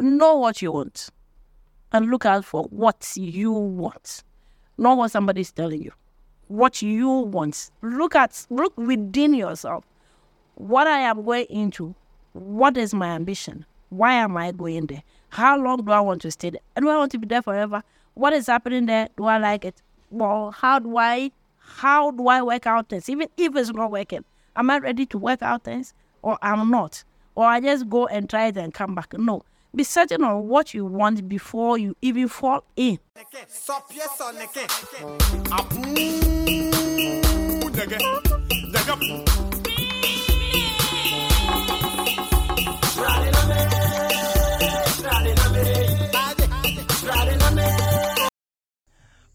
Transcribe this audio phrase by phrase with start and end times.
[0.00, 1.10] know what you want
[1.92, 4.22] and look out for what you want,
[4.78, 5.92] not what somebody's telling you.
[6.48, 7.70] What you want.
[7.82, 9.84] Look at look within yourself.
[10.54, 11.94] What I am going into.
[12.32, 13.64] What is my ambition?
[13.90, 15.02] Why am I going there?
[15.30, 16.60] How long do I want to stay there?
[16.76, 17.82] And do I want to be there forever?
[18.14, 19.08] What is happening there?
[19.16, 19.82] Do I like it?
[20.10, 23.08] Well, how do I how do I work out things?
[23.08, 24.24] Even if it's not working,
[24.56, 27.04] am I ready to work out things or I'm not?
[27.34, 29.14] Or I just go and try it and come back?
[29.14, 29.42] No.
[29.74, 32.98] Be certain on what you want before you even fall in.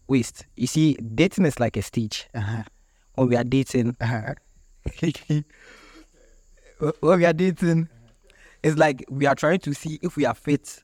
[0.08, 0.46] waste.
[0.56, 2.26] You see, dating is like a stage.
[2.34, 2.64] Uh-huh.
[3.14, 4.34] When we are dating, Uh-huh.
[7.00, 7.88] when we are dating,
[8.62, 10.82] it's like we are trying to see if we are fit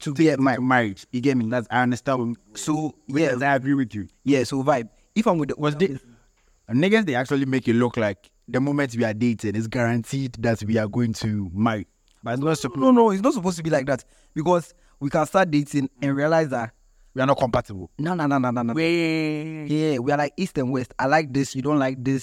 [0.00, 1.46] To get my marriage, you get me?
[1.48, 2.36] That's I understand.
[2.54, 4.08] So Yes, yeah, I agree with you.
[4.24, 4.44] yeah.
[4.44, 4.88] So vibe.
[5.14, 6.00] If I'm with the, Was the
[6.70, 10.62] niggas they actually make it look like the moment we are dating is guaranteed that
[10.64, 11.86] we are going to marry.
[12.24, 15.10] But it's not supposed no, no, it's not supposed to be like that because we
[15.10, 16.72] can start dating and realize that
[17.14, 17.90] we are not compatible.
[17.98, 18.72] no, no, no, no, no, no.
[18.74, 19.66] Wait.
[19.68, 20.94] Yeah, we are like east and west.
[20.98, 21.54] I like this.
[21.54, 22.22] You don't like this.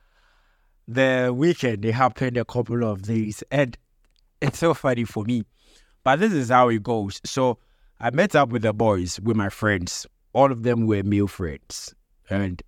[0.93, 1.85] the weekend.
[1.85, 3.77] It happened a couple of days, and
[4.41, 5.43] it's so funny for me.
[6.03, 7.21] But this is how it goes.
[7.23, 7.59] So
[7.99, 10.05] I met up with the boys, with my friends.
[10.33, 11.93] All of them were male friends,
[12.29, 12.61] and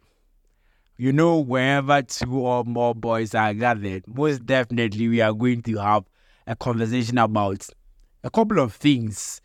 [0.98, 5.78] you know, wherever two or more boys are gathered, most definitely we are going to
[5.78, 6.04] have
[6.46, 7.68] a conversation about
[8.24, 9.42] a couple of things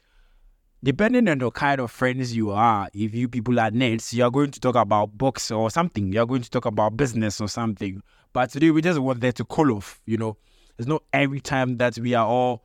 [0.83, 4.51] depending on the kind of friends you are, if you people are nerds, you're going
[4.51, 6.13] to talk about books or something.
[6.13, 8.03] You're going to talk about business or something.
[8.33, 10.37] But today we just want there to cool off, you know.
[10.79, 12.63] It's not every time that we are all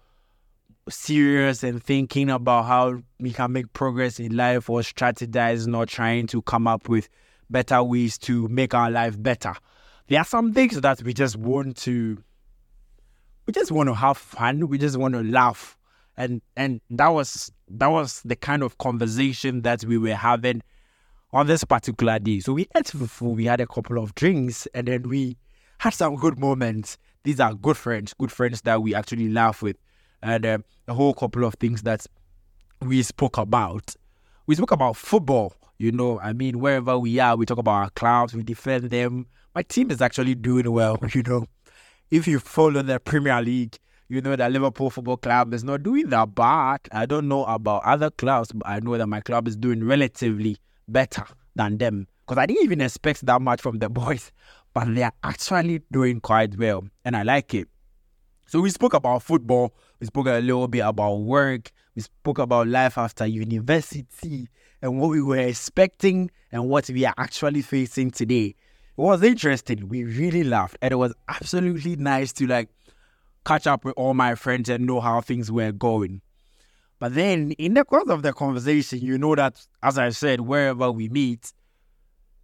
[0.90, 6.28] serious and thinking about how we can make progress in life or strategize, not trying
[6.28, 7.10] to come up with
[7.50, 9.54] better ways to make our life better.
[10.08, 12.22] There are some things that we just want to
[13.46, 14.68] we just want to have fun.
[14.68, 15.78] We just want to laugh,
[16.16, 20.62] and and that was that was the kind of conversation that we were having
[21.32, 22.40] on this particular day.
[22.40, 25.38] So we ate fufu, we had a couple of drinks, and then we
[25.84, 26.98] had some good moments.
[27.26, 29.76] These are good friends, good friends that we actually laugh with,
[30.22, 32.08] and um, a whole couple of things that
[32.82, 33.94] we spoke about.
[34.48, 35.54] We spoke about football.
[35.78, 39.26] You know, I mean, wherever we are, we talk about our clubs, we defend them.
[39.54, 40.98] My team is actually doing well.
[41.14, 41.48] You know,
[42.10, 43.78] if you follow the Premier League,
[44.08, 46.80] you know that Liverpool Football Club is not doing that bad.
[46.94, 50.56] I don't know about other clubs, but I know that my club is doing relatively
[50.88, 51.26] better
[51.58, 54.32] than them because I didn't even expect that much from the boys,
[54.74, 57.68] but they are actually doing quite well, and I like it.
[58.46, 62.68] So we spoke about football, we spoke a little bit about work, we spoke about
[62.68, 64.50] life after university
[64.82, 68.56] and what we were expecting and what we are actually facing today.
[68.96, 69.88] It was interesting.
[69.88, 72.70] We really laughed and it was absolutely nice to like
[73.46, 76.22] catch up with all my friends and know how things were going.
[77.00, 80.92] But then in the course of the conversation, you know that as I said, wherever
[80.92, 81.54] we meet,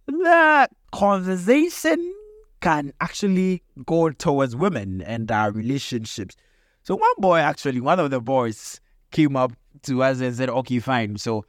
[0.06, 2.14] the conversation
[2.60, 6.36] can actually go towards women and our relationships.
[6.82, 10.78] So one boy actually, one of the boys came up to us and said, Okay,
[10.78, 11.16] fine.
[11.16, 11.44] So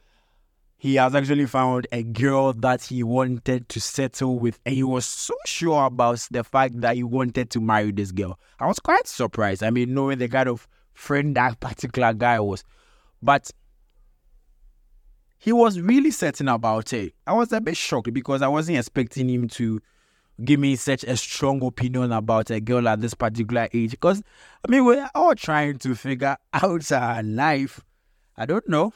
[0.82, 5.06] he has actually found a girl that he wanted to settle with, and he was
[5.06, 8.38] so sure about the fact that he wanted to marry this girl.
[8.58, 9.62] I was quite surprised.
[9.62, 12.64] I mean, knowing the kind of friend that particular guy was,
[13.22, 13.48] but
[15.38, 17.14] he was really certain about it.
[17.28, 19.80] I was a bit shocked because I wasn't expecting him to
[20.44, 23.92] give me such a strong opinion about a girl at this particular age.
[23.92, 24.22] Because
[24.66, 27.80] I mean, we're all trying to figure out our life.
[28.36, 28.92] I don't know.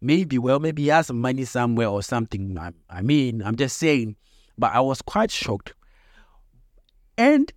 [0.00, 2.58] Maybe well maybe he has money somewhere or something.
[2.58, 4.16] I, I mean i'm just saying.
[4.58, 5.74] But i was quite shocked.
[7.16, 7.52] And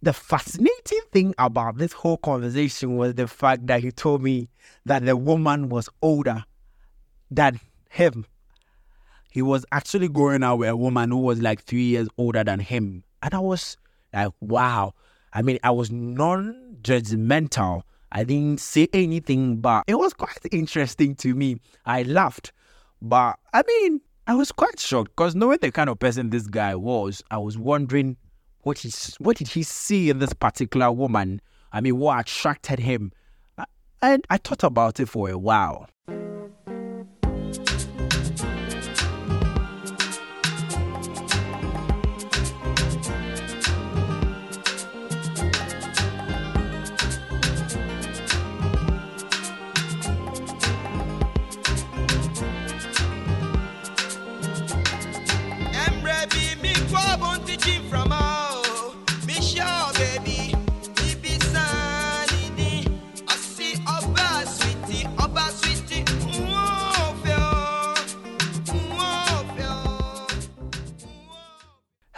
[0.00, 4.48] the fascinating thing about this whole conversation was the fact that he told me
[4.86, 6.44] that the woman was older
[7.30, 7.60] than
[7.90, 8.24] him
[9.34, 12.60] he was actually going out with a woman who was like three years older than
[12.60, 13.76] him and i was
[14.14, 14.94] like wow
[15.34, 17.82] I mean, I was non judgmental.
[18.12, 21.56] I didn't say anything, but it was quite interesting to me.
[21.84, 22.52] I laughed,
[23.02, 26.76] but I mean, I was quite shocked because knowing the kind of person this guy
[26.76, 28.16] was, I was wondering
[28.62, 31.40] what he what did he see in this particular woman.
[31.72, 33.10] I mean, what attracted him,
[34.00, 35.88] and I thought about it for a while.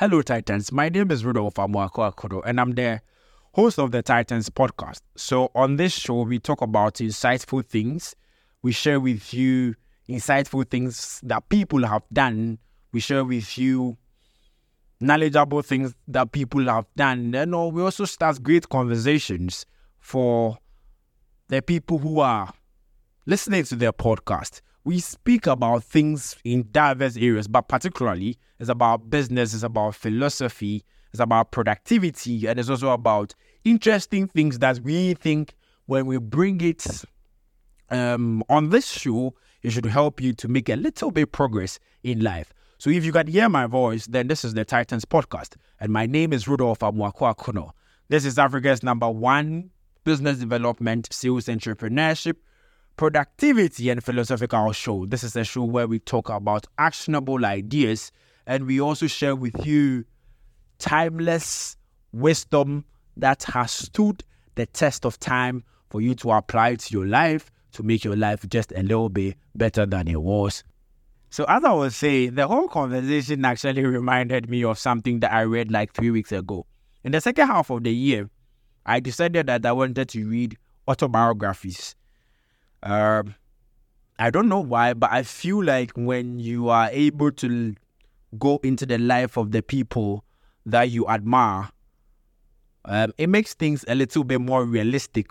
[0.08, 0.70] Hello, Titans.
[0.70, 3.00] My name is Rudolph Amuako Akodo, and I'm the
[3.54, 5.00] host of the Titans podcast.
[5.16, 8.14] So, on this show, we talk about insightful things.
[8.62, 9.74] We share with you
[10.08, 12.58] insightful things that people have done.
[12.92, 13.96] We share with you
[15.00, 17.34] knowledgeable things that people have done.
[17.34, 19.66] And uh, we also start great conversations
[19.98, 20.56] for
[21.48, 22.52] the people who are
[23.26, 29.10] listening to their podcast, we speak about things in diverse areas, but particularly it's about
[29.10, 33.34] business, it's about philosophy, it's about productivity, and it's also about
[33.64, 35.54] interesting things that we think
[35.86, 36.86] when we bring it
[37.90, 42.20] um, on this show, it should help you to make a little bit progress in
[42.20, 42.54] life.
[42.78, 46.06] So if you can hear my voice, then this is the Titans podcast, and my
[46.06, 47.72] name is Rudolph Amwakwa Kuno.
[48.08, 49.70] This is Africa's number one
[50.04, 52.36] business development, sales entrepreneurship,
[52.96, 55.06] productivity, and philosophical show.
[55.06, 58.10] This is a show where we talk about actionable ideas,
[58.46, 60.04] and we also share with you
[60.78, 61.76] timeless
[62.12, 62.84] wisdom
[63.16, 64.22] that has stood
[64.54, 68.48] the test of time for you to apply to your life to make your life
[68.48, 70.64] just a little bit better than it was.
[71.28, 75.42] So, as I was saying, the whole conversation actually reminded me of something that I
[75.42, 76.66] read like three weeks ago.
[77.04, 78.30] In the second half of the year,
[78.86, 80.56] I decided that I wanted to read
[80.88, 81.94] autobiographies.
[82.82, 83.34] Um,
[84.18, 87.74] I don't know why, but I feel like when you are able to
[88.38, 90.24] go into the life of the people
[90.64, 91.70] that you admire,
[92.86, 95.26] um, it makes things a little bit more realistic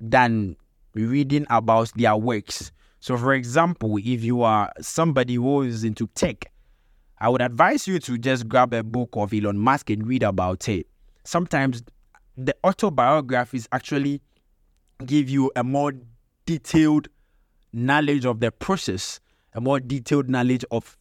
[0.00, 0.56] than
[0.94, 2.72] reading about their works.
[3.00, 6.50] So, for example, if you are somebody who is into tech,
[7.18, 10.68] I would advise you to just grab a book of Elon Musk and read about
[10.68, 10.86] it.
[11.24, 11.82] Sometimes
[12.36, 14.22] the autobiographies actually
[15.04, 15.92] give you a more
[16.46, 17.08] detailed
[17.72, 19.20] knowledge of the process,
[19.54, 20.96] a more detailed knowledge of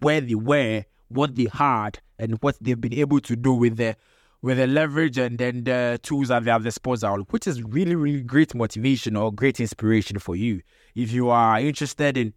[0.00, 3.96] where they were, what they had, and what they've been able to do with the
[4.42, 8.54] with the leverage and then the tools at their disposal, which is really, really great
[8.54, 10.60] motivation or great inspiration for you.
[10.94, 12.34] If you are interested in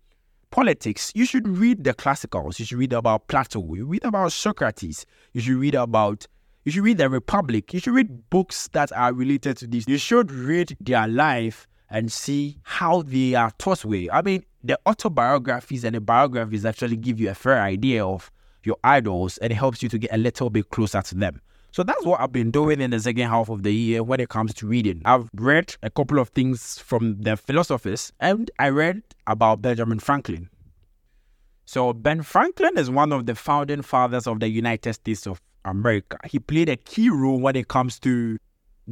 [0.49, 2.59] politics, you should read the classicals.
[2.59, 3.61] You should read about Plato.
[3.73, 5.05] You read about Socrates.
[5.33, 6.27] You should read about
[6.63, 7.73] you should read the Republic.
[7.73, 9.85] You should read books that are related to this.
[9.87, 14.09] You should read their life and see how they are taught way.
[14.11, 18.31] I mean, the autobiographies and the biographies actually give you a fair idea of
[18.63, 21.41] your idols and it helps you to get a little bit closer to them.
[21.71, 24.29] So that's what I've been doing in the second half of the year when it
[24.29, 25.01] comes to reading.
[25.05, 30.49] I've read a couple of things from the philosophers and I read about Benjamin Franklin.
[31.65, 36.17] So Ben Franklin is one of the founding fathers of the United States of America.
[36.25, 38.37] He played a key role when it comes to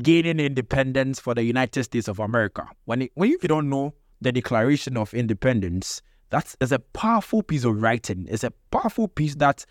[0.02, 2.68] gaining independence for the United States of America.
[2.86, 7.64] When it, when you don't know the Declaration of Independence, that's is a powerful piece
[7.64, 8.28] of writing.
[8.30, 9.66] It's a powerful piece that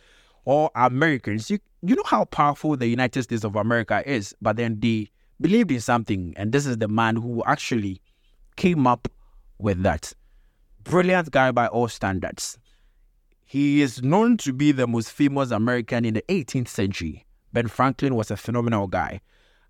[0.45, 4.79] all Americans, you, you know how powerful the United States of America is, but then
[4.81, 8.01] they believed in something, and this is the man who actually
[8.57, 9.09] came up
[9.59, 10.13] with that.
[10.85, 12.59] Brilliant guy by all standards.
[13.45, 17.25] He is known to be the most famous American in the 18th century.
[17.53, 19.21] Ben Franklin was a phenomenal guy.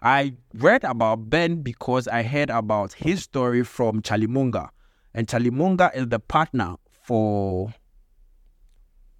[0.04, 4.68] I read about Ben because I heard about his story from Charlie Munger.
[5.14, 7.72] And Charlie Munger is the partner for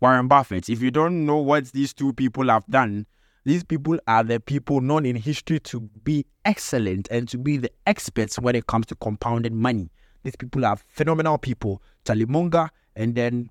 [0.01, 0.69] Warren Buffett.
[0.69, 3.07] If you don't know what these two people have done,
[3.47, 7.71] these people are the people known in history to be excellent and to be the
[7.87, 9.91] experts when it comes to compounding money.
[10.23, 11.83] These people are phenomenal people.
[12.07, 13.49] Charlie Munger and then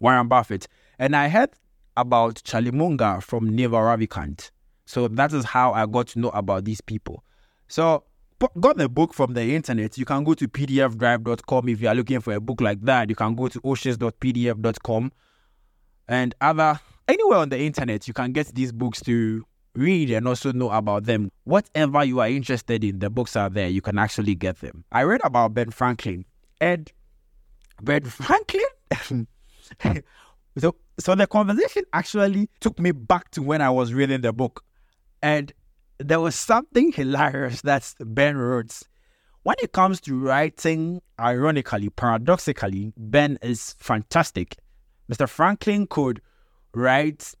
[0.00, 0.66] Warren Buffett.
[0.98, 1.50] And I heard
[1.96, 4.50] about Charlie Munger from Naval Ravikant.
[4.90, 7.22] So that is how I got to know about these people.
[7.68, 8.02] So
[8.58, 9.96] got the book from the internet.
[9.96, 13.08] You can go to pdfdrive.com if you are looking for a book like that.
[13.08, 15.12] You can go to oceanofpdf.com
[16.08, 18.08] and other anywhere on the internet.
[18.08, 21.30] You can get these books to read and also know about them.
[21.44, 23.68] Whatever you are interested in, the books are there.
[23.68, 24.84] You can actually get them.
[24.90, 26.24] I read about Ben Franklin
[26.60, 26.90] and
[27.80, 28.64] Ben Franklin.
[30.58, 34.64] so, so the conversation actually took me back to when I was reading the book,
[35.22, 35.52] and
[35.98, 38.82] there was something hilarious that Ben wrote.
[39.42, 44.56] When it comes to writing, ironically, paradoxically, Ben is fantastic.
[45.10, 45.28] Mr.
[45.28, 46.20] Franklin could
[46.74, 47.34] write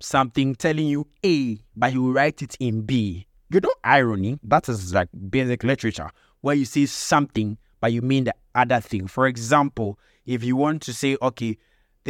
[0.00, 3.26] something telling you A, but he will write it in B.
[3.50, 8.24] You know, irony, that is like basic literature, where you see something, but you mean
[8.24, 9.06] the other thing.
[9.06, 11.58] For example, if you want to say, okay,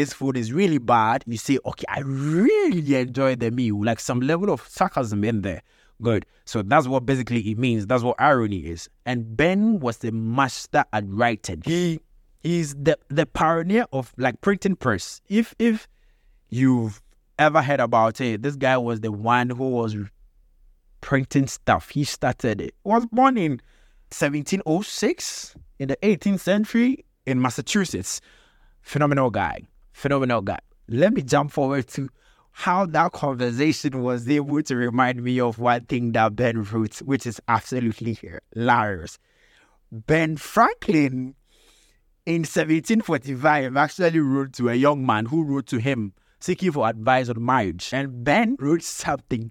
[0.00, 4.21] this food is really bad, you say, okay, I really enjoy the meal, like some
[4.21, 5.61] level of sarcasm in there.
[6.00, 6.25] Good.
[6.47, 7.87] So that's what basically it means.
[7.87, 8.88] That's what irony is.
[9.04, 11.61] And Ben was the master at writing.
[11.66, 12.00] He
[12.42, 15.21] is the the pioneer of like printing press.
[15.28, 15.87] If if
[16.49, 17.02] you've
[17.38, 19.95] ever heard about it, this guy was the one who was
[21.02, 21.90] printing stuff.
[21.90, 22.75] He started it.
[22.85, 23.61] Was born in
[24.12, 28.23] 1706 in the 18th century in Massachusetts.
[28.80, 29.61] Phenomenal guy.
[30.00, 30.59] Phenomenal guy.
[30.88, 32.09] Let me jump forward to
[32.52, 37.26] how that conversation was able to remind me of one thing that Ben wrote, which
[37.26, 38.19] is absolutely
[38.54, 39.19] hilarious.
[39.92, 41.35] Ben Franklin
[42.25, 47.28] in 1745 actually wrote to a young man who wrote to him seeking for advice
[47.28, 47.92] on marriage.
[47.92, 49.50] And Ben wrote something.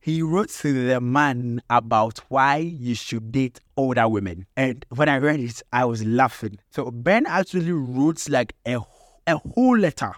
[0.00, 4.46] He wrote to the man about why you should date older women.
[4.56, 6.60] And when I read it, I was laughing.
[6.70, 8.80] So Ben actually wrote like a,
[9.26, 10.12] a whole letter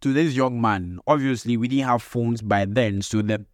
[0.00, 0.98] to this young man.
[1.06, 3.44] Obviously, we didn't have phones by then, so the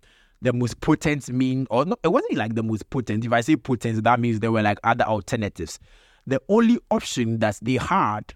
[0.43, 3.25] the most potent mean or no, it wasn't like the most potent.
[3.25, 5.79] If I say potent, that means there were like other alternatives.
[6.27, 8.35] The only option that they had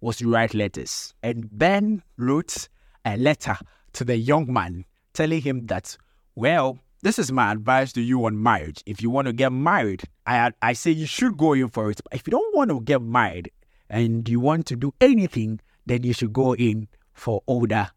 [0.00, 1.14] was to write letters.
[1.22, 2.68] And Ben wrote
[3.04, 3.56] a letter
[3.94, 5.96] to the young man telling him that,
[6.34, 8.82] well, this is my advice to you on marriage.
[8.84, 12.00] If you want to get married, I I say you should go in for it.
[12.04, 13.50] But if you don't want to get married
[13.88, 17.90] and you want to do anything, then you should go in for older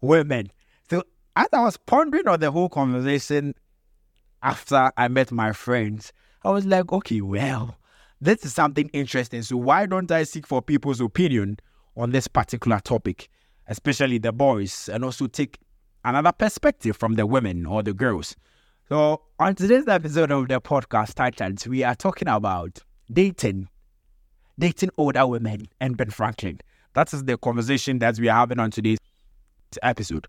[0.00, 0.50] women.
[0.88, 1.02] So
[1.34, 3.54] as I was pondering on the whole conversation
[4.42, 6.12] after I met my friends,
[6.44, 7.76] I was like, okay, well,
[8.20, 9.42] this is something interesting.
[9.42, 11.58] So why don't I seek for people's opinion
[11.96, 13.28] on this particular topic,
[13.66, 15.58] especially the boys, and also take
[16.04, 18.36] another perspective from the women or the girls.
[18.88, 22.80] So on today's episode of the podcast titled, we are talking about
[23.12, 23.68] dating,
[24.58, 26.60] dating older women and Ben Franklin.
[26.92, 28.98] That is the conversation that we are having on today's
[29.80, 30.26] episode.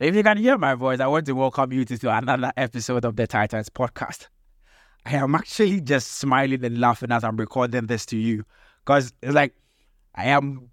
[0.00, 3.14] If you can hear my voice, I want to welcome you to another episode of
[3.14, 4.26] the Titans podcast.
[5.06, 8.44] I am actually just smiling and laughing as I'm recording this to you
[8.84, 9.54] because it's like
[10.14, 10.70] I am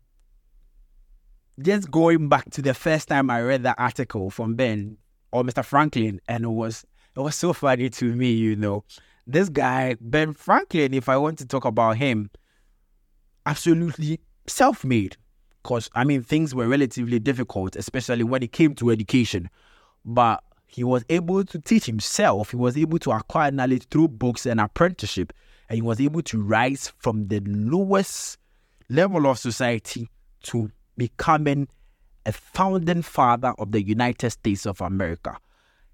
[1.62, 4.98] just going back to the first time I read that article from Ben
[5.32, 5.63] or Mr.
[5.63, 8.84] Franklin, and it was it was so funny to me, you know.
[9.25, 12.29] This guy, Ben Franklin, if I want to talk about him,
[13.46, 15.17] absolutely self-made.
[15.63, 19.50] Because I mean things were relatively difficult, especially when it came to education.
[20.06, 24.46] But he was able to teach himself, he was able to acquire knowledge through books
[24.46, 25.34] and apprenticeship,
[25.70, 28.38] and he was able to rise from the lowest
[28.89, 30.10] level of society
[30.44, 31.67] to becoming
[32.25, 35.38] a founding father of the United States of America.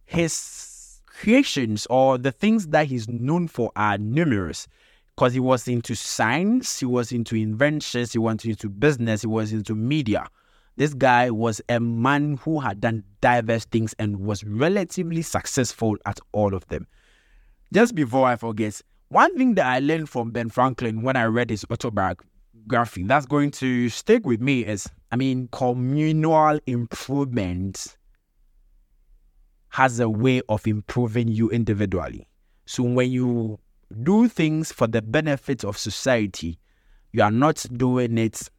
[0.06, 4.68] His creations or the things that he's known for are numerous
[5.16, 9.54] because he was into science, he was into inventions, he was into business, he was
[9.54, 10.28] into media.
[10.76, 16.20] This guy was a man who had done diverse things and was relatively successful at
[16.32, 16.88] all of them.
[17.72, 21.52] Just before I forget, one thing that I learned from Ben Franklin when I read
[21.52, 22.33] his autobiography
[22.67, 27.98] that's going to stick with me is I mean, communal improvement
[29.70, 32.27] has a way of improving you individually.
[32.65, 33.60] So when you
[34.01, 36.58] do things for the benefit of society,
[37.12, 38.50] you are not doing it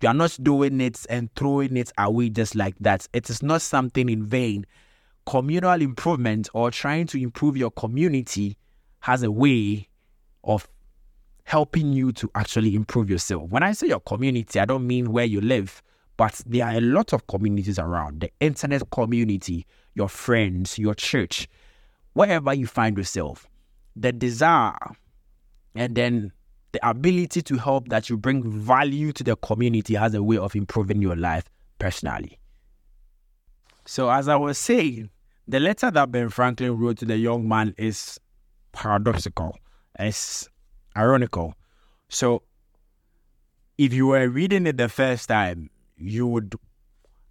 [0.00, 3.08] you are not doing it and throwing it away just like that.
[3.12, 4.64] It is not something in vain.
[5.26, 8.56] Communal improvement or trying to improve your community
[9.00, 9.88] has a way
[10.44, 10.68] of
[11.48, 13.50] helping you to actually improve yourself.
[13.50, 15.82] When I say your community, I don't mean where you live,
[16.18, 21.48] but there are a lot of communities around the internet community, your friends, your church,
[22.12, 23.48] wherever you find yourself.
[23.96, 24.76] The desire
[25.74, 26.32] and then
[26.72, 30.54] the ability to help that you bring value to the community has a way of
[30.54, 31.44] improving your life
[31.78, 32.38] personally.
[33.86, 35.08] So as I was saying,
[35.46, 38.20] the letter that Ben Franklin wrote to the young man is
[38.72, 39.56] paradoxical.
[39.98, 40.46] It's
[40.96, 41.54] ironical.
[42.08, 42.42] So
[43.76, 46.54] if you were reading it the first time, you would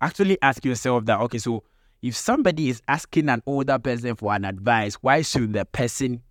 [0.02, 1.64] actually ask yourself that okay, so
[2.02, 6.22] if somebody is asking an older person for an advice, why should the person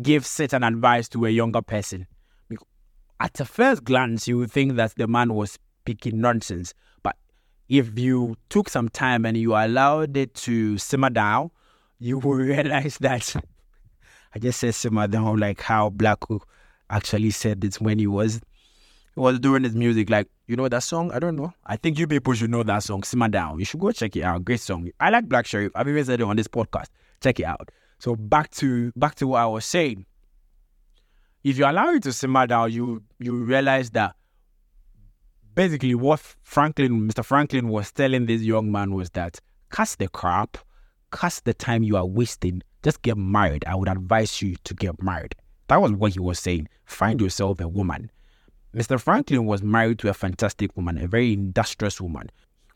[0.00, 2.06] give certain advice to a younger person?
[3.20, 6.72] At a first glance, you would think that the man was speaking nonsense.
[7.02, 7.16] But
[7.68, 11.50] if you took some time and you allowed it to simmer down,
[11.98, 13.34] you will realize that
[14.38, 16.18] I just said simmer down like how Black
[16.88, 18.40] actually said it when he was
[19.16, 20.08] he was doing his music.
[20.10, 21.10] Like, you know that song?
[21.10, 21.52] I don't know.
[21.66, 23.58] I think you people should know that song, Simmer Down.
[23.58, 24.44] You should go check it out.
[24.44, 24.90] Great song.
[25.00, 25.72] I like Black Sherif.
[25.74, 26.86] I've even said it on this podcast.
[27.20, 27.70] Check it out.
[27.98, 30.06] So back to back to what I was saying.
[31.42, 34.14] If you allow it to simmer down, you you realize that
[35.56, 37.24] basically what Franklin, Mr.
[37.24, 39.40] Franklin was telling this young man was that
[39.72, 40.58] cast the crap,
[41.10, 43.64] cast the time you are wasting, just get married.
[43.66, 45.34] I would advise you to get married.
[45.68, 46.68] That was what he was saying.
[46.84, 48.10] Find yourself a woman.
[48.74, 49.00] Mr.
[49.00, 52.30] Franklin was married to a fantastic woman, a very industrious woman.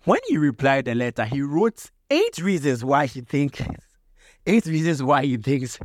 [0.04, 3.62] When he replied the letter, he wrote eight reasons why he thinks,
[4.46, 5.78] eight reasons why he thinks,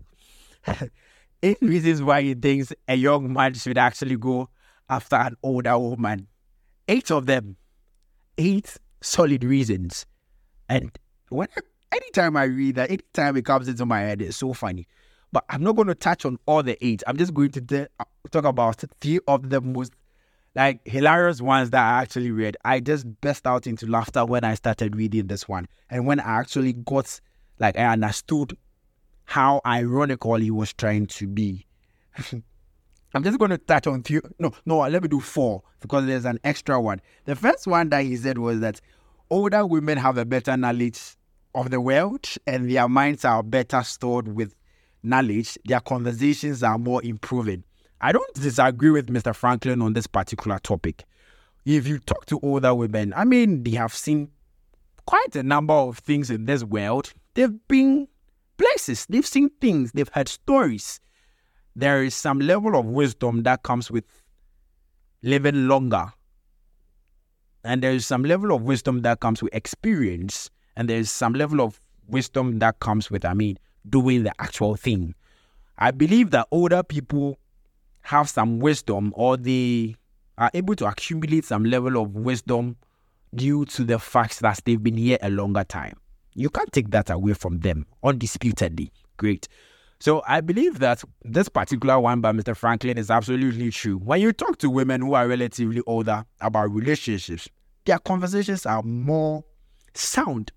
[1.44, 4.50] eight reasons why he thinks a young man should actually go
[4.90, 6.28] after an older woman.
[6.88, 7.58] Eight of them,
[8.38, 10.06] eight solid reasons.
[10.70, 10.98] And
[11.30, 11.50] when
[11.92, 14.88] anytime I read that, anytime it comes into my head, it's so funny.
[15.32, 17.04] But I'm not going to touch on all the eight.
[17.06, 19.94] I'm just going to de- uh, talk about three of the most
[20.56, 22.58] like hilarious ones that I actually read.
[22.66, 26.40] I just burst out into laughter when I started reading this one, and when I
[26.40, 27.20] actually got
[27.60, 28.58] like I understood
[29.26, 31.66] how ironical he was trying to be.
[33.14, 34.22] I'm just going to touch on few.
[34.40, 37.02] No, no, let me do four because there's an extra one.
[37.26, 38.82] The first one that he said was that
[39.30, 41.00] older women have a better knowledge
[41.56, 44.56] of the world and their minds are better stored with
[45.04, 45.58] knowledge.
[45.66, 47.64] Their conversations are more improving.
[48.00, 49.36] I don't disagree with Mr.
[49.36, 51.06] Franklin on this particular topic.
[51.66, 54.30] If you talk to older women, I mean, they have seen
[55.06, 57.12] quite a number of things in this world.
[57.34, 58.08] They've been
[58.58, 61.00] places, they've seen things, they've heard stories.
[61.76, 64.06] There is some level of wisdom that comes with
[65.24, 66.14] living longer.
[67.64, 70.50] And there is some level of wisdom that comes with experience.
[70.78, 73.58] And there is some level of wisdom that comes with, I mean,
[73.90, 75.16] doing the actual thing.
[75.80, 77.40] I believe that older people
[78.02, 79.96] have some wisdom or they
[80.38, 82.78] are able to accumulate some level of wisdom
[83.34, 85.98] due to the fact that they've been here a longer time.
[86.36, 88.92] You can't take that away from them, undisputedly.
[89.18, 89.48] Great.
[90.00, 92.56] So I believe that this particular one by Mr.
[92.56, 93.98] Franklin is absolutely true.
[93.98, 97.50] When you talk to women who are relatively older about relationships,
[97.86, 99.44] their conversations are more
[99.96, 100.52] sound.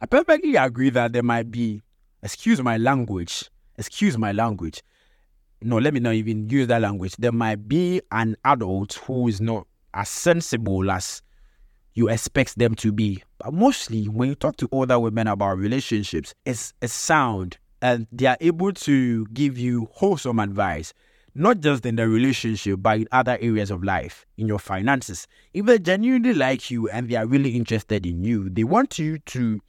[0.00, 1.82] I perfectly agree that there might be,
[2.22, 4.82] excuse my language, excuse my language.
[5.62, 7.16] No, let me not even use that language.
[7.16, 11.22] There might be an adult who is not as sensible as
[11.94, 13.22] you expect them to be.
[13.38, 18.26] But mostly, when you talk to older women about relationships, it's a sound and they
[18.26, 20.92] are able to give you wholesome advice,
[21.34, 25.26] not just in the relationship, but in other areas of life, in your finances.
[25.52, 29.18] If they genuinely like you and they are really interested in you, they want you
[29.18, 29.60] to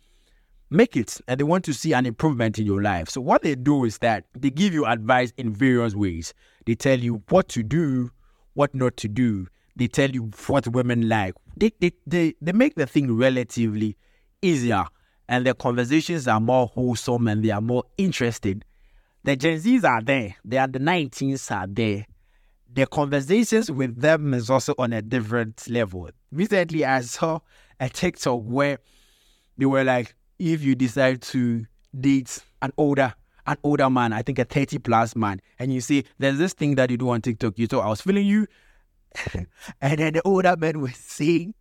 [0.70, 3.10] make it and they want to see an improvement in your life.
[3.10, 6.34] So, what they do is that they give you advice in various ways.
[6.66, 8.12] They tell you what to do,
[8.54, 9.48] what not to do.
[9.76, 11.36] They tell you what women like.
[11.58, 13.98] They, they, they, they make the thing relatively
[14.42, 14.86] easier
[15.28, 18.64] and the conversations are more wholesome and they are more interested.
[19.24, 22.06] The Gen Zs are there, they are the 19s are there.
[22.72, 26.10] The conversations with them is also on a different level.
[26.32, 27.40] Recently, I saw
[27.80, 28.80] a TikTok where
[29.58, 31.66] they were like, if you decide to
[32.00, 33.14] date an older
[33.48, 36.76] an older man, I think a 30 plus man, and you see there's this thing
[36.76, 38.48] that you do on TikTok, you thought I was feeling you,
[39.82, 41.54] and then the older man was saying,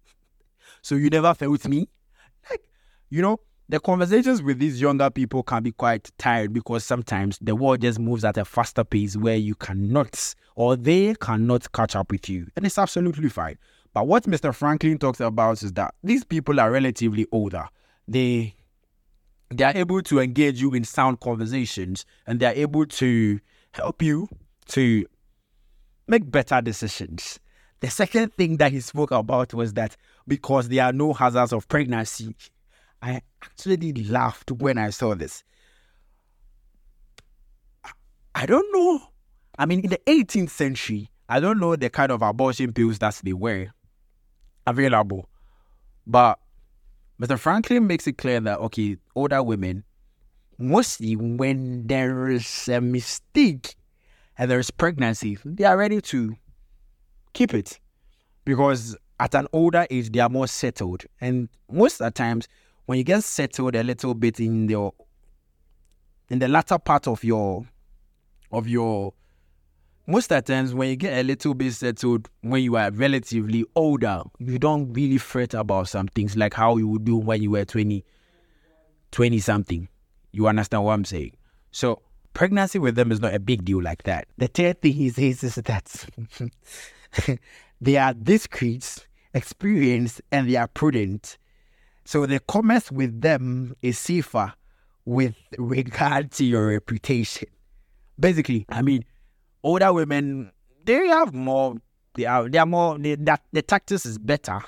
[0.83, 1.89] So you never felt me?
[2.49, 2.63] Like,
[3.11, 7.55] you know, the conversations with these younger people can be quite tired because sometimes the
[7.55, 12.11] world just moves at a faster pace where you cannot or they cannot catch up
[12.11, 12.47] with you.
[12.57, 13.57] And it's absolutely fine.
[13.95, 14.55] But what Mr.
[14.55, 17.67] Franklin talks about is that these people are relatively older.
[18.07, 18.55] They
[19.59, 23.41] they are able to engage you in sound conversations and they are able to
[23.73, 24.29] help you
[24.69, 25.05] to
[26.07, 27.39] make better decisions.
[27.81, 31.69] The second thing that he spoke about was that because there are no hazards of
[31.69, 32.35] pregnancy,
[33.03, 35.45] I actually laughed when I saw this.
[38.35, 39.01] I don't know.
[39.59, 43.21] I mean, in the 18th century, I don't know the kind of abortion pills that
[43.23, 43.69] they were
[44.67, 45.29] available,
[46.07, 46.39] but
[47.21, 47.39] Mr.
[47.39, 49.85] Franklin makes it clear that okay, older women,
[50.59, 53.77] mostly when there is a mistake
[54.37, 56.37] and there is pregnancy, they are ready to
[57.33, 57.79] keep it
[58.45, 61.05] because at an older age they are more settled.
[61.21, 62.49] And most of the times,
[62.87, 64.93] when you get settled a little bit in your
[66.31, 67.67] in the latter part of your
[68.51, 69.13] of your
[70.07, 73.65] most of the times when you get a little bit settled when you are relatively
[73.75, 77.51] older you don't really fret about some things like how you would do when you
[77.51, 78.05] were 20
[79.15, 79.89] 20 something.
[80.33, 81.37] You understand what i'm saying?
[81.71, 82.03] So
[82.35, 84.27] pregnancy with them is not a big deal like that.
[84.37, 86.07] The third thing he says is that
[87.81, 91.39] they are discreet experienced and they are prudent.
[92.05, 94.53] So the commerce with them is safer
[95.05, 97.49] with regard to your reputation.
[98.19, 99.05] Basically i mean
[99.65, 100.53] older women
[100.85, 101.75] they have more
[102.15, 104.61] they are they are more they, that the tactics is better.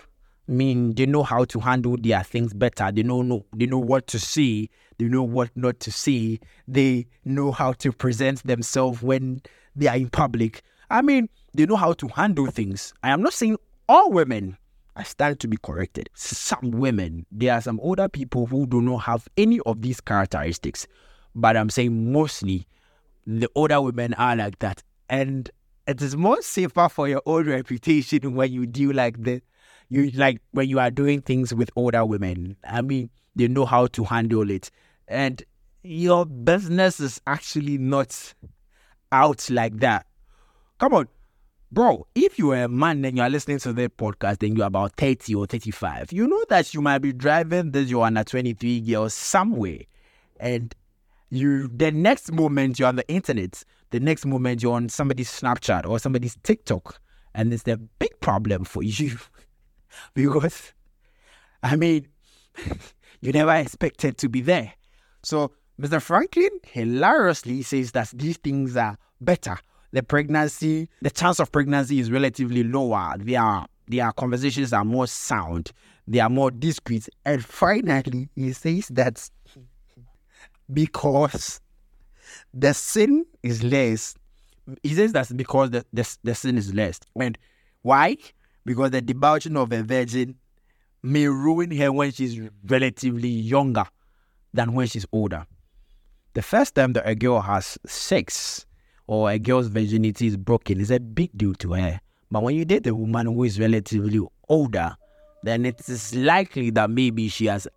[0.49, 2.91] I mean they know how to handle their things better.
[2.91, 4.71] They know, know they know what to see.
[4.99, 6.41] They know what not to see.
[6.67, 9.43] They know how to present themselves when
[9.77, 10.63] they are in public.
[10.91, 12.95] I mean they know how to handle things.
[13.03, 14.57] I am not saying all women
[14.97, 16.09] I stand to be corrected.
[16.15, 20.87] Some women, there are some older people who do not have any of these characteristics,
[21.35, 22.67] but I'm saying mostly
[23.27, 24.83] the older women are like that.
[25.09, 25.51] And
[25.87, 29.41] it is more safer for your own reputation when you do like this.
[29.89, 32.57] you like when you are doing things with older women.
[32.65, 34.71] I mean, they know how to handle it.
[35.07, 35.43] And
[35.83, 38.35] your business is actually not
[39.13, 40.07] out like that.
[40.79, 41.09] Come on.
[41.71, 44.67] Bro, if you are a man and you are listening to the podcast and you're
[44.67, 48.81] about 30 or 35, you know that you might be driving this your under 23
[48.81, 49.81] girl somewhere.
[50.39, 50.75] And
[51.31, 55.87] you the next moment you're on the internet, the next moment you're on somebody's Snapchat
[55.87, 57.01] or somebody's TikTok,
[57.35, 59.19] and it's a big problem for you
[60.15, 60.73] because
[61.63, 62.09] I mean
[63.21, 64.73] you never expected to be there.
[65.23, 66.01] So Mr.
[66.01, 69.59] Franklin hilariously says that these things are better.
[69.93, 73.15] The pregnancy, the chance of pregnancy is relatively lower.
[73.19, 75.73] Their their conversations are more sound.
[76.09, 77.09] They are more discreet.
[77.25, 79.29] And finally, he says that
[80.73, 81.61] because
[82.53, 84.15] the sin is less.
[84.83, 87.01] He says that's because the, the, the sin is less.
[87.21, 87.39] And
[87.83, 88.17] why?
[88.65, 90.37] Because the debauching of a virgin
[91.03, 93.85] may ruin her when she's relatively younger
[94.53, 95.47] than when she's older.
[96.35, 98.67] The first time that a girl has sex
[99.07, 102.01] or a girl's virginity is broken is a big deal to her.
[102.31, 104.97] But when you date a woman who is relatively older,
[105.45, 107.69] then it is likely that maybe she has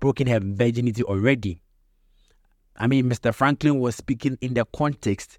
[0.00, 1.60] broken her virginity already.
[2.78, 3.34] I mean, Mr.
[3.34, 5.38] Franklin was speaking in the context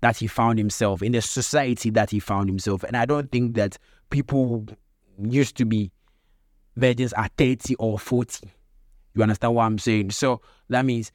[0.00, 2.82] that he found himself, in the society that he found himself.
[2.84, 3.78] And I don't think that
[4.10, 4.66] people
[5.18, 5.90] used to be
[6.76, 8.50] virgins at 30 or 40.
[9.14, 10.10] You understand what I'm saying?
[10.12, 11.12] So that means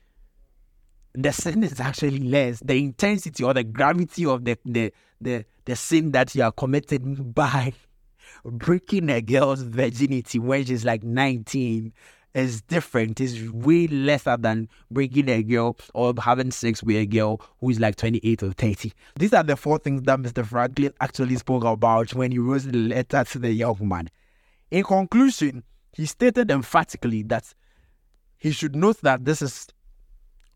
[1.13, 2.59] the sin is actually less.
[2.59, 7.33] The intensity or the gravity of the the the, the sin that you are committed
[7.33, 7.73] by
[8.45, 11.93] breaking a girl's virginity when she's like 19
[12.35, 13.21] is different.
[13.21, 17.79] Is way lesser than breaking a girl or having sex with a girl who is
[17.79, 18.91] like 28 or 30.
[19.17, 20.45] These are the four things that Mr.
[20.45, 24.09] Franklin actually spoke about when he wrote the letter to the young man.
[24.69, 27.53] In conclusion, he stated emphatically that
[28.37, 29.67] he should note that this is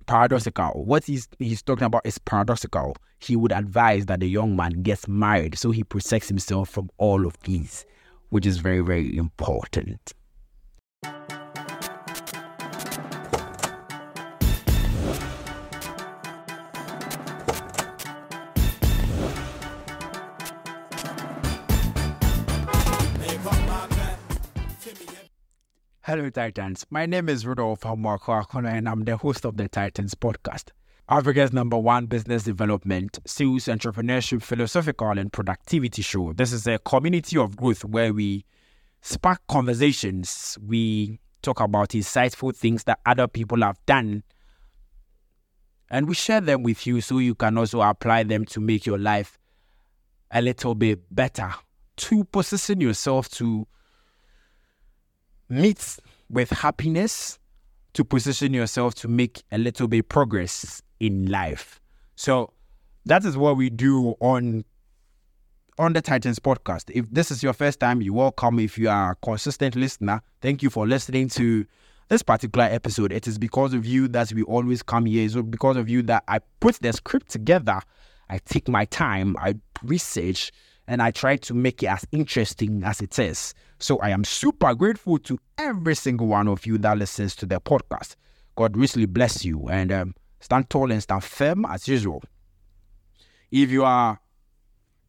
[0.06, 0.84] paradoxical.
[0.86, 2.98] What he's, he's talking about is paradoxical.
[3.20, 7.26] He would advise that the young man gets married so he protects himself from all
[7.26, 7.86] of these,
[8.30, 10.14] which is very, very important.
[26.10, 26.88] Hello, Titans.
[26.90, 30.72] My name is Rudolph Marco Akona, and I'm the host of the Titans podcast,
[31.08, 36.34] Africa's number one business development, sales, entrepreneurship, philosophical, and productivity show.
[36.34, 38.44] This is a community of growth where we
[39.02, 40.58] spark conversations.
[40.66, 44.24] We talk about insightful things that other people have done,
[45.92, 48.98] and we share them with you so you can also apply them to make your
[48.98, 49.38] life
[50.32, 51.54] a little bit better,
[51.98, 53.68] to position yourself to
[55.50, 55.98] meet
[56.30, 57.40] with happiness
[57.94, 61.82] to position yourself to make a little bit progress in life.
[62.16, 62.54] So
[63.06, 64.64] that is what we do on
[65.78, 66.92] on the Titans podcast.
[66.94, 68.60] If this is your first time, you're welcome.
[68.60, 71.66] If you are a consistent listener, thank you for listening to
[72.10, 73.14] this particular episode.
[73.14, 75.26] It is because of you that we always come here.
[75.26, 77.80] It's because of you that I put the script together.
[78.30, 80.52] I take my time, I research,
[80.90, 83.54] and I try to make it as interesting as it is.
[83.78, 87.62] So I am super grateful to every single one of you that listens to the
[87.62, 88.16] podcast.
[88.56, 92.24] God richly bless you and um, stand tall and stand firm as usual.
[93.52, 94.20] If you are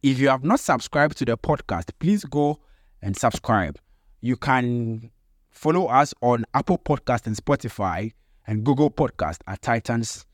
[0.03, 2.59] if you have not subscribed to the podcast, please go
[3.01, 3.79] and subscribe.
[4.19, 5.09] You can
[5.49, 8.13] follow us on Apple Podcast and Spotify
[8.45, 10.27] and Google Podcast at Titans.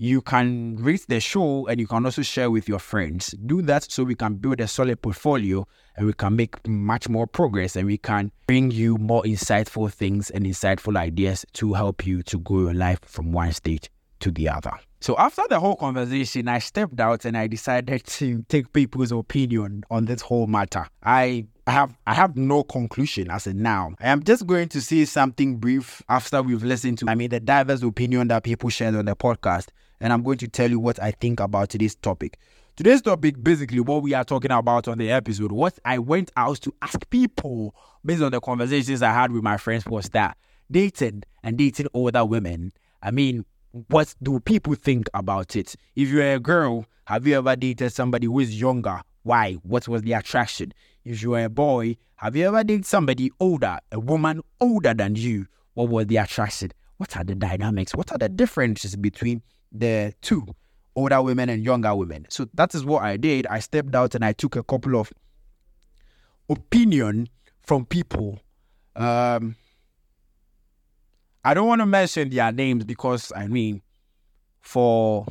[0.00, 3.34] You can rate the show and you can also share with your friends.
[3.46, 7.26] Do that so we can build a solid portfolio and we can make much more
[7.26, 12.22] progress and we can bring you more insightful things and insightful ideas to help you
[12.22, 14.70] to grow your life from one stage to the other.
[15.00, 19.82] So after the whole conversation, I stepped out and I decided to take people's opinion
[19.90, 20.86] on this whole matter.
[21.02, 23.94] I have I have no conclusion as of now.
[24.00, 27.40] I am just going to say something brief after we've listened to I mean the
[27.40, 29.68] diverse opinion that people shared on the podcast,
[30.00, 32.38] and I'm going to tell you what I think about today's topic.
[32.76, 36.60] Today's topic, basically, what we are talking about on the episode, what I went out
[36.62, 40.36] to ask people based on the conversations I had with my friends was that
[40.70, 42.72] dating and dating older women.
[43.02, 43.44] I mean,
[43.88, 45.74] what do people think about it?
[45.96, 49.02] If you're a girl, have you ever dated somebody who is younger?
[49.24, 49.54] Why?
[49.64, 50.72] What was the attraction?
[51.04, 55.46] If you're a boy, have you ever dated somebody older, a woman older than you?
[55.74, 56.70] What was the attraction?
[56.98, 57.94] What are the dynamics?
[57.94, 60.46] What are the differences between the two,
[60.96, 62.26] older women and younger women?
[62.28, 63.46] So that is what I did.
[63.46, 65.12] I stepped out and I took a couple of
[66.48, 67.28] opinion
[67.60, 68.40] from people.
[68.96, 69.56] Um,
[71.44, 73.82] I don't want to mention their names because I mean,
[74.60, 75.26] for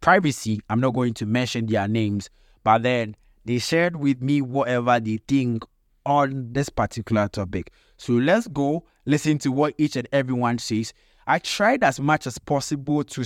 [0.00, 2.28] privacy, I'm not going to mention their names.
[2.64, 5.64] But then they shared with me whatever they think
[6.04, 7.72] on this particular topic.
[7.96, 10.92] So let's go listen to what each and everyone says.
[11.26, 13.24] I tried as much as possible to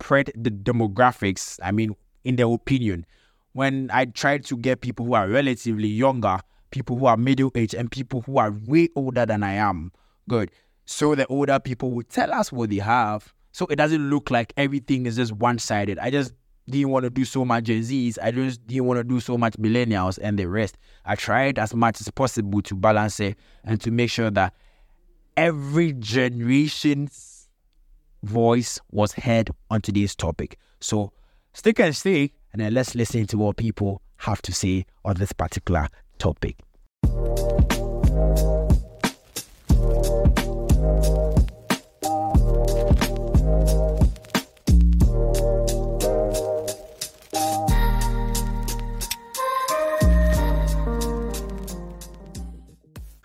[0.00, 3.06] spread the demographics, I mean, in their opinion.
[3.52, 6.38] When I tried to get people who are relatively younger,
[6.70, 9.92] people who are middle aged, and people who are way older than I am.
[10.28, 10.50] Good.
[10.84, 13.32] So the older people would tell us what they have.
[13.52, 15.98] So it doesn't look like everything is just one sided.
[15.98, 16.34] I just
[16.68, 18.18] didn't want to do so much Gen Zs.
[18.22, 20.76] I just didn't want to do so much millennials and the rest.
[21.06, 24.52] I tried as much as possible to balance it and to make sure that
[25.36, 27.35] every generation's
[28.26, 30.58] voice was heard on today's topic.
[30.80, 31.12] So
[31.52, 35.32] stick and stay, and then let's listen to what people have to say on this
[35.32, 36.56] particular topic.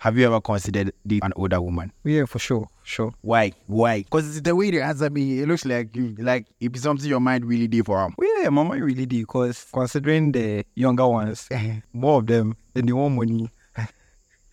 [0.02, 1.92] Have you ever considered dating an older woman?
[2.02, 3.14] Yeah, for sure, sure.
[3.20, 3.52] Why?
[3.68, 4.02] Why?
[4.02, 7.20] Because the way they answer me, it looks like you like it be something your
[7.20, 8.12] mind really did for them.
[8.18, 11.82] Well, yeah, my mind really did because considering the younger ones, eh.
[11.92, 13.48] more of them, then they want money.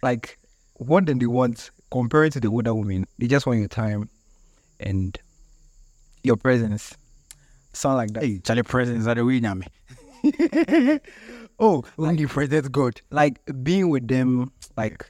[0.03, 0.37] like,
[0.75, 3.07] what then they want compared to the older women?
[3.17, 4.07] They just want your time
[4.79, 5.17] and
[6.21, 6.95] your presence.
[7.73, 8.23] Sound like that.
[8.23, 9.65] Hey, Charlie presents are the winner, me.
[11.59, 13.01] oh, like the presents good.
[13.09, 15.09] Like being with them, like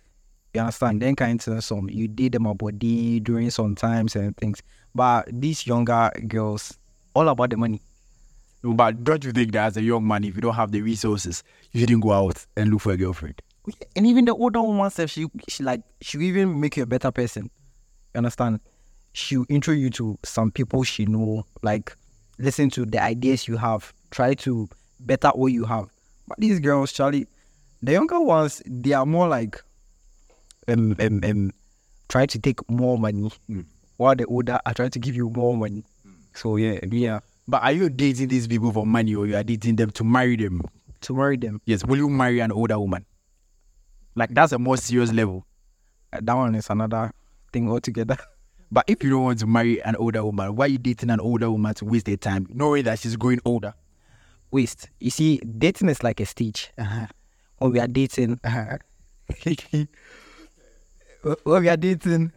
[0.53, 4.35] you understand, then kind of some you did them a body during some times and
[4.37, 4.61] things.
[4.95, 6.77] But these younger girls,
[7.13, 7.81] all about the money.
[8.63, 10.81] No, but don't you think that as a young man, if you don't have the
[10.81, 13.41] resources, you shouldn't go out and look for a girlfriend?
[13.95, 16.87] And even the older woman self, she she like she will even make you a
[16.87, 17.49] better person.
[18.13, 18.59] You understand?
[19.13, 21.95] She'll intro you to some people she know, like
[22.37, 24.67] listen to the ideas you have, try to
[24.99, 25.87] better what you have.
[26.27, 27.27] But these girls, Charlie,
[27.81, 29.61] the younger ones, they are more like
[30.69, 31.51] um um, um
[32.07, 33.31] try to take more money,
[33.97, 35.83] while the older are trying to give you more money.
[36.33, 39.75] So yeah, yeah, But are you dating these people for money or you are dating
[39.75, 40.61] them to marry them?
[41.01, 43.05] to marry them, Yes, will you marry an older woman?
[44.15, 45.45] Like that's a more serious level.
[46.11, 47.11] uh, that one is another
[47.53, 48.17] thing altogether.
[48.71, 51.19] But if you don't want to marry an older woman, why are you dating an
[51.19, 53.73] older woman to waste their time, knowing that she's growing older?
[54.51, 54.89] Waste.
[54.99, 56.71] You see, dating is like a stage.
[57.57, 58.39] When we are dating,
[61.21, 62.31] when we are dating,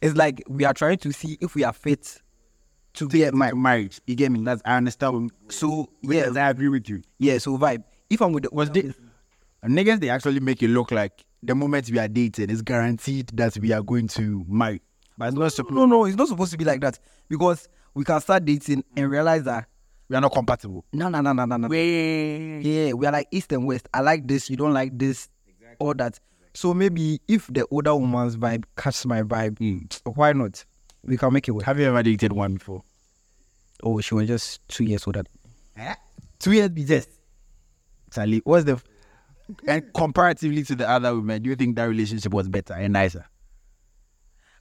[0.00, 2.20] it's like we are trying to see if we are fit
[2.94, 3.56] to get married.
[3.56, 4.40] Marriage, you get me?
[4.42, 5.30] That's I understand.
[5.48, 7.02] So Yes, yeah, I agree with you.
[7.18, 7.38] yeah.
[7.38, 7.84] So vibe.
[8.10, 8.94] If I'm with the Was the
[9.64, 13.56] niggas they actually make it look like the moment we are dating, it's guaranteed that
[13.58, 14.80] we are going to marry.
[15.16, 16.98] But it's not supposed no, no, it's not supposed to be like that
[17.28, 19.66] because we can start dating and realize that
[20.08, 20.84] we are not compatible.
[20.92, 21.72] no, no, no, no, no, no.
[21.72, 23.88] Yeah, we are like east and west.
[23.94, 25.28] I like this, you don't like this,
[25.78, 26.20] all that.
[26.54, 30.10] So maybe if the older woman's vibe catches my vibe, hmm.
[30.14, 30.64] why not?
[31.04, 31.64] We can make it work.
[31.64, 32.82] Have you ever dated one before?
[33.82, 35.24] Oh, she was just two years older.
[35.76, 35.94] Eh?
[36.38, 37.10] Two years be just.
[38.12, 38.80] Charlie, what's the
[39.66, 43.26] and comparatively to the other women, do you think that relationship was better and nicer?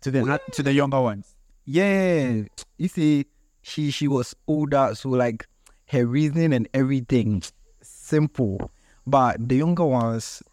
[0.02, 1.36] To the to the younger ones.
[1.66, 2.42] Yeah,
[2.78, 3.26] you see,
[3.62, 5.48] she she was older, so like
[5.88, 7.42] her reasoning and everything
[7.82, 8.72] simple.
[9.08, 10.44] But the younger ones,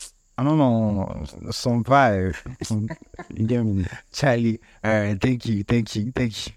[0.41, 2.35] I don't know, some vibe.
[3.37, 3.85] you get me?
[4.11, 6.53] Charlie, uh, thank you, thank you, thank you.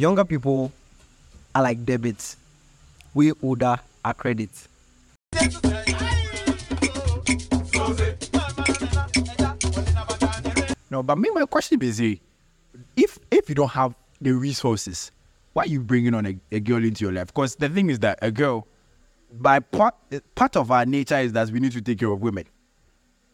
[0.00, 0.72] Younger people
[1.54, 2.38] are like debits.
[3.12, 4.66] We older are credits.
[10.88, 15.12] No, but me, my question is, if if you don't have the resources,
[15.52, 17.26] why are you bringing on a, a girl into your life?
[17.26, 18.66] Because the thing is that a girl,
[19.30, 19.96] by part
[20.34, 22.46] part of our nature is that we need to take care of women.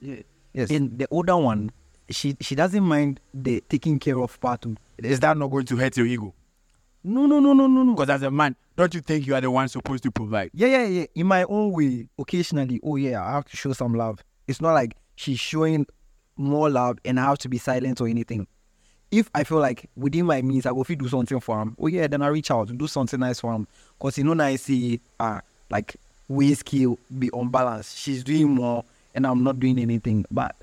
[0.01, 0.73] Yes.
[0.73, 1.71] In the older one,
[2.11, 4.67] she she doesn't mind the taking care of part.
[4.99, 6.35] Is that not going to hurt your ego?
[7.09, 7.95] No, no, no, no, no, no.
[7.95, 10.51] Because as a man, don't you think you are the one supposed to provide?
[10.53, 11.07] Yeah, yeah, yeah.
[11.15, 14.25] In my own way, occasionally, oh yeah, I have to show some love.
[14.49, 15.87] It's not like she's showing
[16.37, 18.49] more love and I have to be silent or anything.
[19.13, 21.77] If I feel like within my means, I will do something for him.
[21.79, 23.69] Oh yeah, then I reach out do something nice for him.
[24.01, 25.41] Cause you know, now I see uh
[25.71, 25.95] like
[26.29, 27.99] whiskey be unbalanced.
[27.99, 30.25] She's doing more and I'm not doing anything.
[30.29, 30.57] But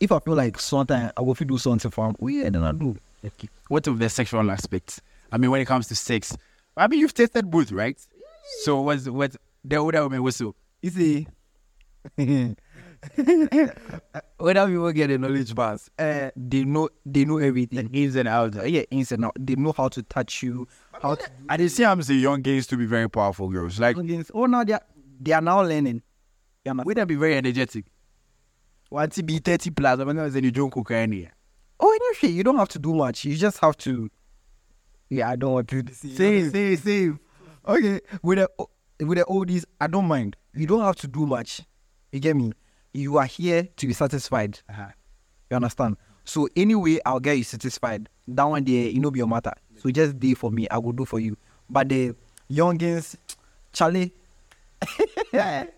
[0.00, 2.72] if I feel like sometimes I will do something for him, oh yeah, then I
[2.72, 2.94] do.
[3.68, 5.00] What of the sexual aspects?
[5.32, 6.36] I mean, when it comes to sex,
[6.76, 7.98] I mean, you've tested both, right?
[8.64, 10.54] So what's what the older woman was so?
[10.82, 11.26] You see,
[14.38, 17.88] whether people get a knowledge pass, uh, they know they know everything.
[17.92, 18.56] ins and outs.
[18.64, 19.36] Yeah, ins and out.
[19.38, 20.66] They know how to touch you.
[21.00, 23.78] How to I did see I'm saying young gays to be very powerful girls.
[23.80, 23.96] Like
[24.34, 24.82] Oh, now they are
[25.20, 26.02] they are now learning.
[26.64, 26.84] Yeah, man.
[26.86, 27.86] we can be very energetic.
[28.90, 31.28] Want to be 30 plus, I'm not saying you don't cook any.
[31.80, 33.24] Oh, anyway, you don't have to do much.
[33.24, 34.10] You just have to.
[35.12, 36.16] Yeah, I don't want to see.
[36.16, 37.18] Save, save, save.
[37.68, 38.48] Okay, with the
[39.04, 40.36] with the oldies, I don't mind.
[40.54, 41.60] You don't have to do much.
[42.12, 42.52] You get me?
[42.94, 44.60] You are here to be satisfied.
[44.70, 44.86] Uh-huh.
[45.50, 45.98] You understand?
[46.24, 48.08] So anyway, I'll get you satisfied.
[48.26, 49.52] That one day, you know, be your matter.
[49.76, 50.66] So just do for me.
[50.70, 51.36] I will do for you.
[51.68, 52.14] But the
[52.50, 53.16] youngins,
[53.74, 54.14] Charlie,
[55.34, 55.68] I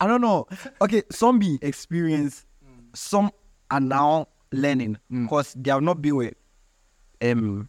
[0.00, 0.46] don't know.
[0.80, 2.46] Okay, some be experience.
[2.94, 3.32] Some
[3.68, 6.34] are now learning because they have not been with
[7.20, 7.68] um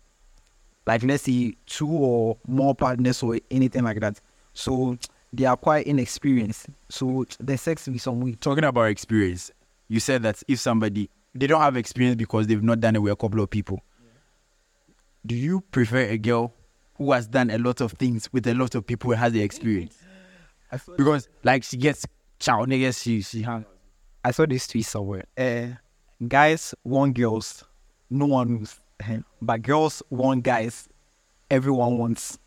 [0.85, 4.19] like let's say two or more partners or anything like that.
[4.53, 4.97] So
[5.33, 6.67] they are quite inexperienced.
[6.89, 8.33] So the sex will be some way.
[8.33, 9.51] Talking about experience,
[9.87, 13.13] you said that if somebody they don't have experience because they've not done it with
[13.13, 13.81] a couple of people.
[15.25, 16.53] Do you prefer a girl
[16.95, 19.41] who has done a lot of things with a lot of people and has the
[19.41, 19.97] experience?
[20.97, 22.05] Because like she gets
[22.39, 23.65] chow niggas, she she hang.
[24.23, 25.25] I saw this tweet somewhere.
[25.37, 25.67] Uh,
[26.27, 27.63] guys want girls,
[28.09, 28.79] no one knows.
[29.41, 30.87] But girls want guys,
[31.49, 32.39] everyone wants.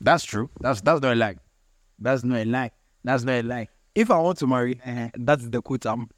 [0.00, 0.50] That's true.
[0.60, 1.36] That's that's not a lie.
[1.98, 2.70] That's not a lie.
[3.04, 3.68] That's not a lie.
[3.94, 6.08] If I want to marry, eh, that's the quote I'm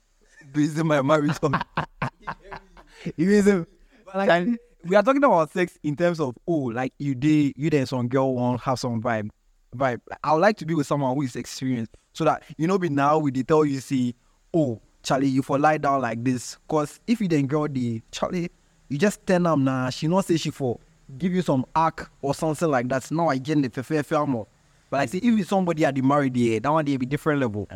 [0.53, 1.61] basing my marriage on.
[3.17, 3.67] you
[4.15, 7.87] like, we are talking about sex in terms of oh, like you did, you then
[7.87, 9.31] some girl want have some vibe,
[9.77, 10.01] vibe.
[10.23, 12.89] I would like to be with someone who is experienced, so that you know, be
[12.89, 14.15] now we they tell you see,
[14.53, 16.59] oh, Charlie, you for lie down like this.
[16.69, 18.51] Cause if you then girl the Charlie,
[18.89, 19.91] you just tell them now.
[19.91, 20.79] She not say she for
[21.19, 23.11] give you some arc or something like that.
[23.11, 24.47] Now I get the fair fair more.
[24.91, 27.41] But i say if it's somebody at the married yeah, that one they be different
[27.41, 27.69] level.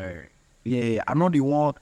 [0.65, 1.75] Yeah, I know the one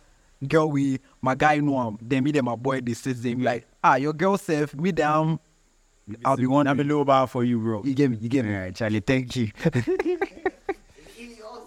[0.47, 1.99] girl we my guy know him.
[2.01, 5.41] Then me then my boy they say them like ah your girl safe me down.
[6.25, 6.69] I'll be one.
[6.69, 7.83] I'm a little bar for you, bro.
[7.83, 8.17] You get me.
[8.19, 8.55] You get me.
[8.55, 9.01] All right, Charlie.
[9.01, 9.51] Thank you.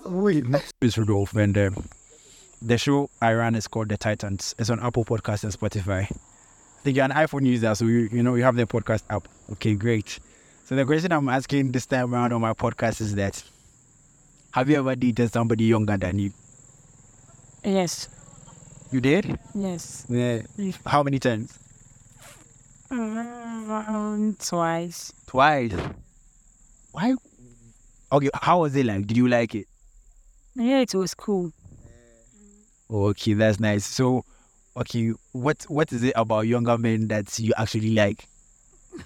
[0.05, 0.45] Wait.
[0.79, 1.89] It's Rudolph, and um,
[2.61, 4.55] the show I run is called The Titans.
[4.57, 6.09] It's on Apple Podcasts and Spotify.
[6.83, 9.27] Think you're an iPhone user, so you you know you have the podcast app.
[9.53, 10.19] Okay, great.
[10.65, 13.43] So the question I'm asking this time around on my podcast is that:
[14.51, 16.31] Have you ever dated somebody younger than you?
[17.63, 18.07] Yes.
[18.91, 19.37] You did?
[19.53, 20.05] Yes.
[20.09, 20.41] Yeah.
[20.85, 21.59] How many times?
[22.89, 25.13] Um, twice.
[25.27, 25.73] Twice.
[26.91, 27.13] Why?
[28.11, 29.05] Okay, how was it like?
[29.05, 29.67] Did you like it?
[30.55, 31.51] Yeah, it was cool.
[32.89, 33.85] Okay, that's nice.
[33.85, 34.23] So,
[34.79, 38.27] okay, what what is it about younger men that you actually like?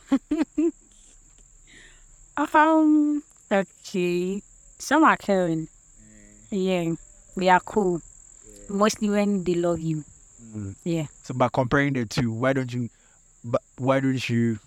[2.36, 3.21] Um.
[3.51, 4.41] Okay.
[4.80, 5.67] Some are caring.
[6.49, 6.93] Yeah.
[7.36, 8.01] They are cool.
[8.69, 10.03] Mostly when they love you.
[10.84, 11.05] Yeah.
[11.21, 12.89] So by comparing the two, why don't you
[13.43, 14.59] but why don't you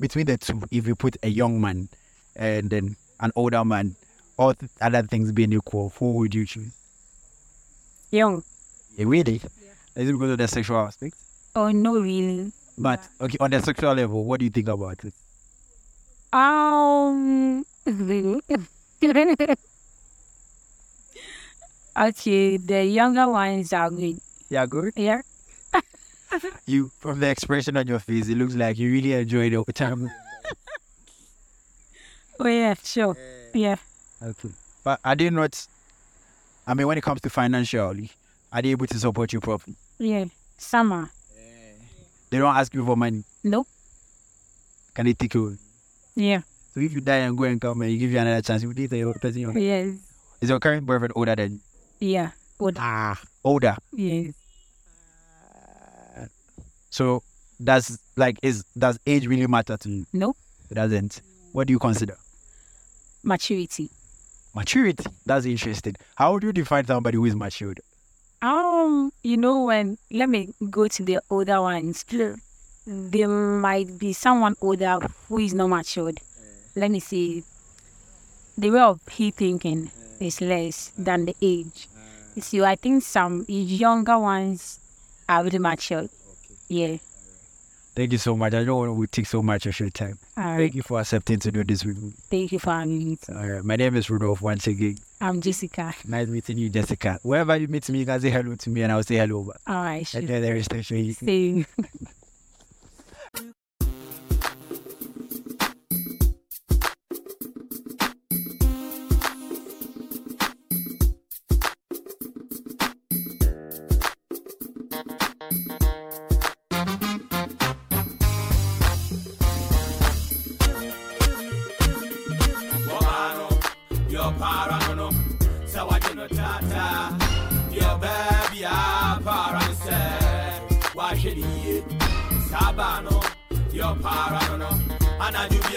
[0.00, 1.88] between the two, if you put a young man
[2.34, 3.94] and then an older man,
[4.38, 6.72] all th- other things being equal, who would you choose?
[8.10, 8.42] Young.
[8.96, 9.40] Yeah, really?
[9.94, 11.14] Is it because of the sexual aspect?
[11.54, 12.50] Oh no, really.
[12.78, 15.12] But okay, on the sexual level, what do you think about it?
[16.32, 17.64] Um.
[21.96, 24.20] okay, the younger ones are good.
[24.48, 24.92] Yeah, good.
[24.96, 25.22] Yeah.
[26.66, 30.10] You from the expression on your face, it looks like you really enjoy the time.
[32.40, 33.16] Oh yeah, sure.
[33.54, 33.76] Yeah.
[34.20, 34.48] Okay.
[34.82, 35.66] But I did not.
[36.66, 38.10] I mean when it comes to financially,
[38.52, 39.76] are they able to support you properly?
[39.98, 40.24] Yeah.
[40.58, 41.10] some Summer.
[42.30, 43.24] They don't ask you for money.
[43.44, 43.66] Nope.
[44.94, 45.58] Can they take you?
[46.14, 46.40] Yeah.
[46.74, 48.72] So if you die and go and come and you give you another chance, you
[48.72, 49.58] date a person.
[49.60, 49.96] Yes.
[50.40, 51.60] Is your current boyfriend older than
[52.00, 52.08] you?
[52.08, 52.30] Yeah.
[52.58, 52.76] Good.
[52.78, 53.76] Ah, older.
[53.92, 54.34] Yes.
[56.90, 57.22] So
[57.62, 60.06] does like is does age really matter to you?
[60.12, 60.36] Nope.
[60.70, 61.20] It doesn't.
[61.52, 62.16] What do you consider?
[63.22, 63.90] Maturity.
[64.54, 65.04] Maturity.
[65.24, 65.96] That's interesting.
[66.14, 67.80] How would you define somebody who is matured?
[68.42, 72.04] Um, you know when let me go to the older ones.
[72.10, 72.34] Yeah.
[72.84, 76.16] There might be someone older who is not matured.
[76.16, 76.20] Mm.
[76.74, 77.44] Let me see.
[78.58, 80.26] The way of he thinking mm.
[80.26, 81.88] is less than the age.
[82.34, 84.80] You see, I think some younger ones
[85.28, 86.10] are really matured.
[86.68, 86.96] Yeah.
[87.94, 88.54] Thank you so much.
[88.54, 90.18] I don't want to take so much of your time.
[90.34, 92.12] Thank you for accepting to do this with me.
[92.30, 93.18] Thank you for having me.
[93.28, 93.62] All right.
[93.62, 94.96] My name is Rudolph once again.
[95.20, 95.94] I'm Jessica.
[96.06, 97.18] Nice meeting you, Jessica.
[97.22, 99.56] Wherever you meet me, you can say hello to me and I'll say hello back.
[99.66, 100.06] All right.
[100.06, 100.20] Sure.
[100.20, 100.94] And then there is the show.
[100.94, 101.66] you See.
[101.78, 102.11] Womano,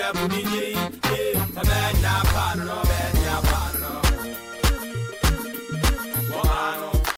[0.06, 2.78] and I a bunny, a man, ya parano,
[3.26, 3.91] ya parano.
[6.30, 7.16] Womano.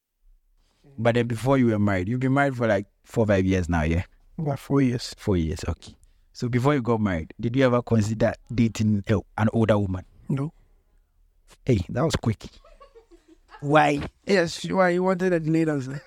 [0.97, 3.83] But then before you were married, you've been married for like four, five years now,
[3.83, 4.03] yeah?
[4.37, 5.13] About four years.
[5.17, 5.95] Four years, okay.
[6.33, 9.03] So before you got married, did you ever consider dating
[9.37, 10.05] an older woman?
[10.29, 10.53] No.
[11.65, 12.45] Hey, that was quick.
[13.61, 14.01] Why?
[14.25, 16.01] Yes, why you wanted a delayed answer?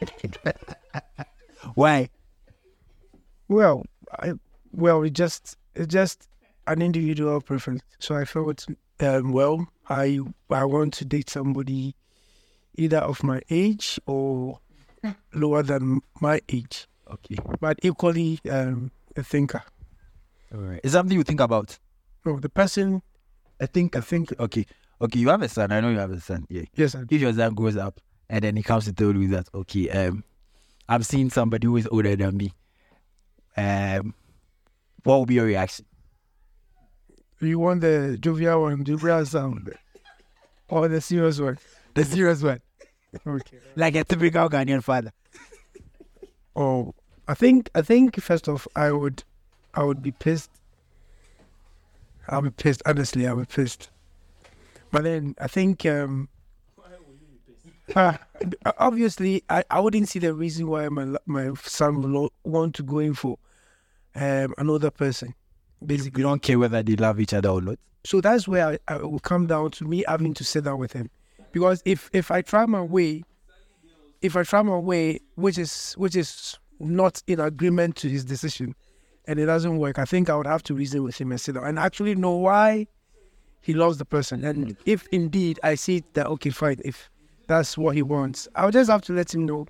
[1.74, 2.08] Why?
[3.48, 4.32] Well, I
[4.72, 6.28] well it just it's just
[6.66, 7.82] an individual preference.
[7.98, 8.66] So I felt
[9.00, 10.18] um, well I
[10.50, 11.94] I want to date somebody
[12.76, 14.58] either of my age or
[15.32, 17.36] lower than my age, Okay.
[17.60, 19.62] but equally um, a thinker.
[20.52, 20.80] All right.
[20.82, 21.78] Is something you think about?
[22.24, 23.02] No, the person.
[23.60, 24.66] I think, I think, okay.
[25.00, 25.72] Okay, you have a son.
[25.72, 26.46] I know you have a son.
[26.50, 26.64] Yeah.
[26.74, 29.48] Yes, I, If your son grows up and then he comes to tell you that,
[29.54, 30.24] okay, um,
[30.88, 32.52] I'm seeing somebody who is older than me,
[33.56, 34.14] um,
[35.06, 35.86] what will be your reaction?
[37.40, 39.72] you want the jovial one, jovial sound,
[40.68, 41.58] or the serious one.
[41.94, 42.60] The serious one.
[43.26, 43.58] Okay.
[43.76, 45.12] Like a typical Ghanaian father.
[46.56, 46.92] Oh,
[47.28, 49.22] I think I think first off, I would
[49.74, 50.50] I would be pissed.
[52.28, 52.82] I'll be pissed.
[52.84, 53.90] Honestly, I'll be pissed.
[54.90, 56.28] But then I think um,
[57.94, 58.16] uh,
[58.78, 62.98] obviously I, I wouldn't see the reason why my my son not want to go
[62.98, 63.38] in for
[64.16, 65.34] um, another person.
[65.84, 67.78] Basically, you don't care whether they love each other or not.
[68.04, 70.92] So that's where I, I will come down to me having to sit down with
[70.92, 71.10] him,
[71.52, 73.24] because if if I try my way,
[74.22, 78.74] if I try my way, which is which is not in agreement to his decision,
[79.26, 81.56] and it doesn't work, I think I would have to reason with him and sit
[81.56, 82.86] down and actually know why
[83.60, 87.10] he loves the person, and if indeed I see that okay, fine, if
[87.48, 89.66] that's what he wants, I'll just have to let him know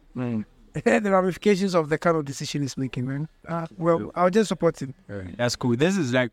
[0.84, 3.28] the ramifications of the kind of decision he's making, man.
[3.48, 4.94] Uh, well, I'll just support him.
[5.36, 5.74] That's cool.
[5.74, 6.32] This is like,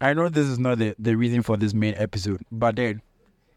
[0.00, 3.02] I know this is not the, the reason for this main episode, but then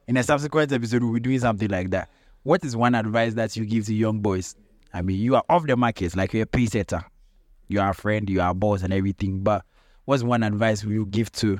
[0.07, 2.09] in a subsequent episode, we'll be doing something like that.
[2.43, 4.55] What is one advice that you give to young boys?
[4.93, 7.03] I mean, you are off the market, like you're a pay setter,
[7.69, 9.39] you are a friend, you are a boss, and everything.
[9.39, 9.63] But
[10.03, 11.57] what's one advice you give to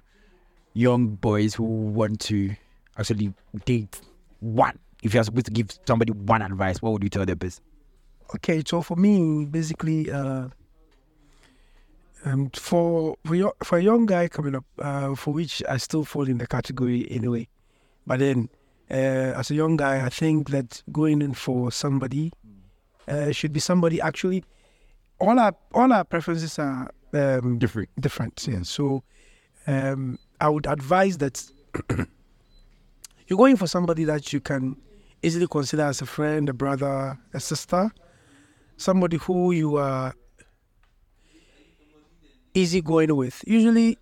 [0.73, 2.53] young boys who want to
[2.97, 3.33] actually
[3.63, 4.01] date
[4.41, 4.77] one?
[5.03, 7.63] If you're supposed to give somebody one advice, what would you tell the person?
[8.34, 10.49] Okay, so for me, basically, uh,
[12.28, 16.28] Um, for for, for a young guy coming up, uh, for which I still fall
[16.28, 17.47] in the category anyway,
[18.07, 18.49] but then
[18.89, 22.32] uh, as a young guy, I think that going in for somebody
[23.07, 24.43] uh, should be somebody actually.
[25.19, 27.89] All our all our preferences are um, Different.
[28.01, 28.47] different.
[28.47, 28.63] Yeah.
[28.63, 29.03] So
[29.67, 31.45] um, I would advise that
[33.28, 34.78] you're going for somebody that you can
[35.21, 37.91] easily consider as a friend, a brother, a sister,
[38.78, 40.13] somebody who you are
[42.53, 43.43] easy going with.
[43.45, 43.97] Usually,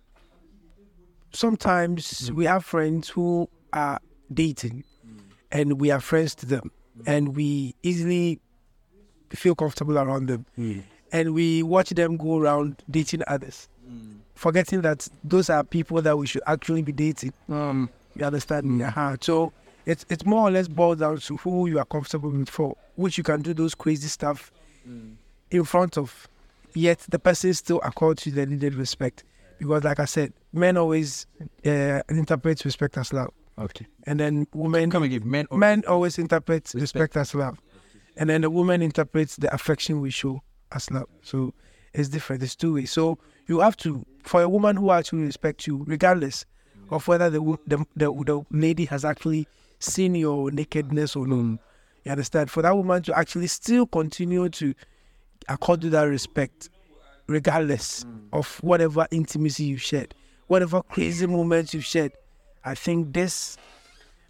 [1.32, 2.34] sometimes mm.
[2.34, 3.98] we have friends who are
[4.32, 5.20] dating mm.
[5.50, 7.04] and we are friends to them mm.
[7.06, 8.40] and we easily
[9.30, 10.46] feel comfortable around them
[11.12, 13.68] and we watch them go around dating others
[14.34, 17.32] forgetting that those are people that we should actually be dating.
[17.48, 18.66] Um, you understand?
[18.78, 19.16] me uh-huh.
[19.20, 19.52] so
[19.86, 23.18] it's it's more or less boiled down to who you are comfortable with for which
[23.18, 24.52] you can do those crazy stuff
[25.50, 26.28] in front of
[26.74, 29.24] yet the person still accords you the needed respect.
[29.58, 31.26] Because like i said men always
[31.64, 33.30] uh, interpret respect as love.
[33.56, 33.86] Okay.
[34.04, 35.46] and then women Come again, men.
[35.52, 37.16] men always interpret respect.
[37.16, 37.58] as love.
[38.16, 41.06] And then the woman interprets the affection we show as love.
[41.22, 41.54] So
[41.92, 42.42] it's different.
[42.42, 42.90] It's two ways.
[42.90, 46.46] So you have to for a woman who actually respects you regardless
[46.90, 49.46] of whether the, the, the, the lady has actually
[49.78, 51.58] seen your nakedness or not
[52.04, 54.74] you understand for that woman to actually still continue to
[55.48, 56.70] accord you that respect
[57.26, 60.14] regardless of whatever intimacy you've shared
[60.46, 62.12] whatever crazy moments you've shared
[62.64, 63.56] i think this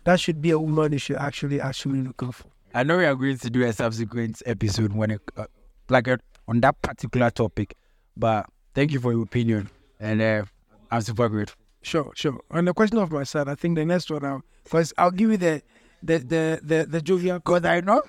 [0.04, 3.04] that should be a woman you should actually actually look out for I know we
[3.04, 5.46] are going to do a subsequent episode when it, uh,
[5.88, 6.16] like uh,
[6.48, 7.76] on that particular topic,
[8.16, 9.70] but thank you for your opinion,
[10.00, 10.44] and uh,
[10.90, 11.56] I'm super grateful.
[11.82, 12.40] Sure, sure.
[12.50, 15.30] On the question of my son, I think the next one I'll, because I'll give
[15.30, 15.62] you the
[16.04, 17.38] the the the, the jovial.
[17.38, 18.02] Because I know,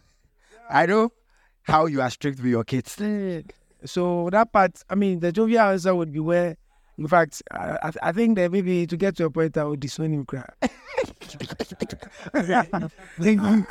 [0.69, 1.11] I know
[1.63, 3.01] how you are strict with your kids.
[3.85, 6.57] So that part, I mean, the jovial answer would be where,
[6.97, 9.79] in fact, I, I, I think that maybe to get to a point, I would
[9.79, 10.25] disown him.
[10.25, 10.43] Cry.
[12.33, 13.67] Thank you.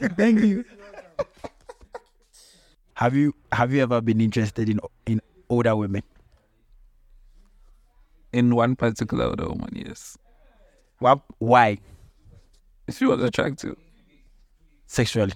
[0.00, 0.64] Thank you.
[2.94, 6.02] Have you have you ever been interested in in older women?
[8.32, 10.18] In one particular older woman, yes.
[10.98, 11.20] What?
[11.38, 11.78] Why?
[12.90, 13.76] She was attractive.
[14.86, 15.32] Sexually?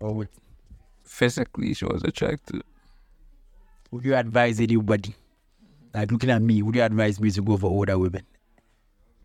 [0.00, 0.28] Or would,
[1.04, 2.62] Physically, she was attractive.
[3.90, 5.14] would you advise anybody,
[5.94, 8.22] like looking at me, would you advise me to go for older women?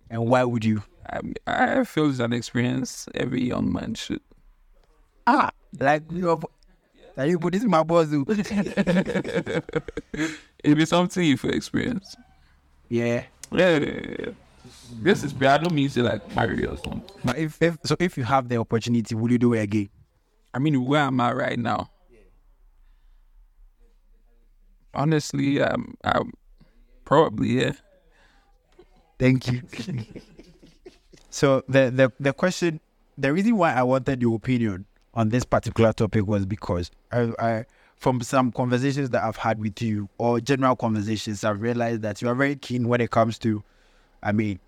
[0.10, 0.84] And why would you?
[1.10, 4.22] I, I feel it's an experience every young man should.
[5.26, 6.40] Ah, like you.
[7.18, 8.08] Are you put this in my boss?
[8.12, 8.26] oh.
[10.64, 12.16] It'd be something you feel experience.
[12.90, 13.24] yeah.
[13.52, 14.30] Yeah, yeah, yeah, yeah.
[15.02, 15.62] This is bad.
[15.62, 17.04] I don't mean to like marry or something.
[17.24, 19.90] But if, if so, if you have the opportunity, will you do it again?
[20.54, 21.90] I mean, where am I right now?
[24.94, 26.34] Honestly, um, I'm
[27.06, 27.72] probably yeah.
[29.18, 29.62] Thank you.
[31.30, 32.80] so the, the the question,
[33.18, 37.66] the reason why I wanted your opinion on this particular topic was because I, I
[38.02, 42.28] from some conversations that I've had with you or general conversations, I've realized that you
[42.30, 43.64] are very keen when it comes to,
[44.24, 44.60] I mean,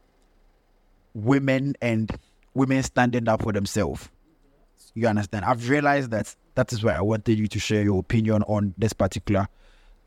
[1.14, 2.10] women and
[2.54, 4.10] women standing up for themselves.
[4.94, 5.46] You understand?
[5.46, 8.94] I've realized that that is why I wanted you to share your opinion on this
[8.94, 9.48] particular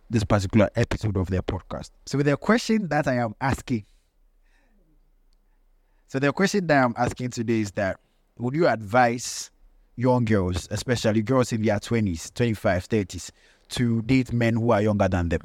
[0.09, 1.91] this particular episode of their podcast.
[2.07, 3.85] So with the question that I am asking
[6.09, 7.99] so the question that I'm asking today is that
[8.39, 9.51] would you advise
[9.97, 13.31] young girls, especially girls in their 20s, 25, 30s,
[13.71, 15.41] to date men who are younger than them?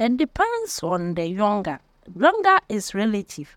[0.00, 1.78] It depends on the younger.
[2.18, 3.54] Younger is relative.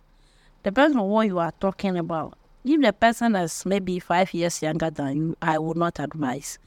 [0.61, 2.37] Depends on what you are talking about.
[2.65, 6.59] If the person is maybe five years younger than you, I would not advise.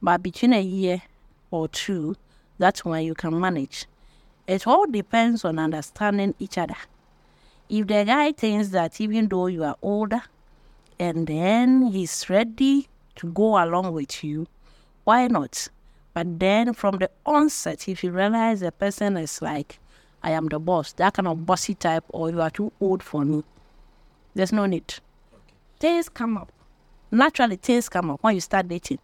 [0.00, 1.02] But between a year
[1.50, 2.14] or two,
[2.58, 3.86] that's when you can manage.
[4.46, 6.76] It all depends on understanding each other.
[7.68, 10.22] If the guy thinks that even though you are older
[11.00, 14.46] and then he's ready to go along with you,
[15.02, 15.70] why not?
[16.14, 19.80] But then from the onset, if you realize the person is like,
[20.22, 23.24] I am the boss, that kind of bossy type, or you are too old for
[23.24, 23.42] me,
[24.34, 24.94] there's no need.
[25.80, 26.50] Things come up.
[27.10, 28.98] Naturally, things come up when you start dating.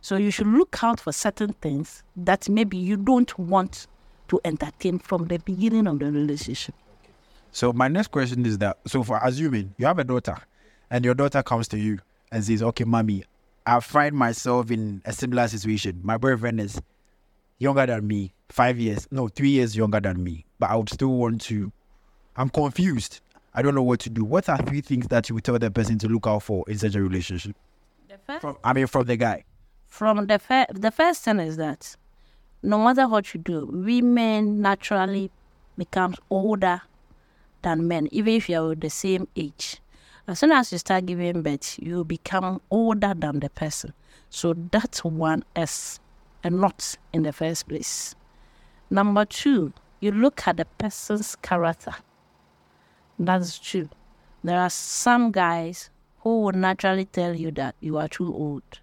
[0.00, 3.86] So you should look out for certain things that maybe you don't want
[4.28, 6.74] to entertain from the beginning of the relationship.
[7.52, 10.36] So my next question is that so for assuming you have a daughter
[10.90, 11.98] and your daughter comes to you
[12.30, 13.24] and says, Okay, mommy,
[13.66, 16.00] I find myself in a similar situation.
[16.02, 16.80] My boyfriend is
[17.58, 21.08] younger than me, five years, no, three years younger than me, but I would still
[21.16, 21.72] want to
[22.36, 23.20] I'm confused.
[23.54, 24.22] I don't know what to do.
[24.24, 26.78] What are three things that you would tell the person to look out for in
[26.78, 27.56] such a relationship?
[28.08, 29.44] The first From I mean from the guy.
[29.86, 31.96] from the fir- the first thing is that
[32.62, 35.30] no matter what you do, women naturally
[35.78, 36.82] becomes older
[37.62, 39.80] than men, even if you're the same age.
[40.28, 43.92] As soon as you start giving birth, you become older than the person.
[44.28, 46.00] So that's one S
[46.42, 48.16] and not in the first place.
[48.90, 51.94] Number two, you look at the person's character.
[53.18, 53.88] That's true.
[54.42, 58.80] There are some guys who will naturally tell you that you are too old.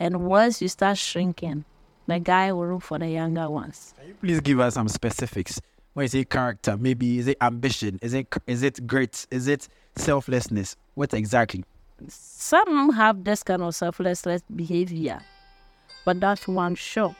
[0.00, 1.64] And once you start shrinking,
[2.08, 3.94] the guy will look for the younger ones.
[3.98, 5.60] Can you please give us some specifics?
[5.94, 8.00] When you say character, maybe is it ambition?
[8.02, 9.26] Is it is it grit?
[9.30, 10.76] Is it selflessness?
[10.94, 11.64] What exactly?
[12.08, 14.24] Some have this kind of selfless
[14.54, 15.20] behavior,
[16.04, 17.14] but that's one show.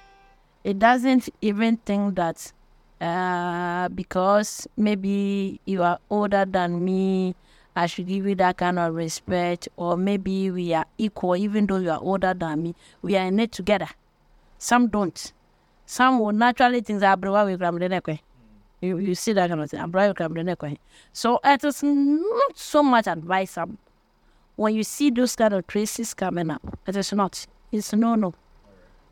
[0.65, 2.53] It doesn't even think that
[3.01, 7.35] uh, because maybe you are older than me,
[7.75, 11.79] I should give you that kind of respect, or maybe we are equal, even though
[11.79, 12.75] you are older than me.
[13.01, 13.89] We are in it together.
[14.59, 15.33] Some don't.
[15.87, 17.57] Some will naturally think that "Abrewa we
[18.83, 19.81] you, you see that kind of thing.
[19.81, 20.79] "Abrewa we gram the neck way."
[21.13, 23.77] So it is not so much advisable
[24.57, 26.79] when you see those kind of traces coming up.
[26.87, 27.47] It is not.
[27.71, 28.35] It's no no.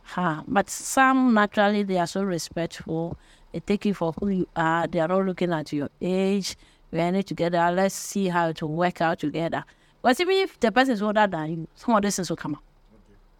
[0.03, 0.45] Ha.
[0.47, 3.16] But some naturally they are so respectful.
[3.53, 4.87] They take you for who you are.
[4.87, 6.57] They are not looking at your age.
[6.91, 7.71] We are in it together.
[7.73, 9.64] Let's see how to work out together.
[10.03, 12.55] But even if the person is older than you, some of these things will come
[12.55, 12.62] up.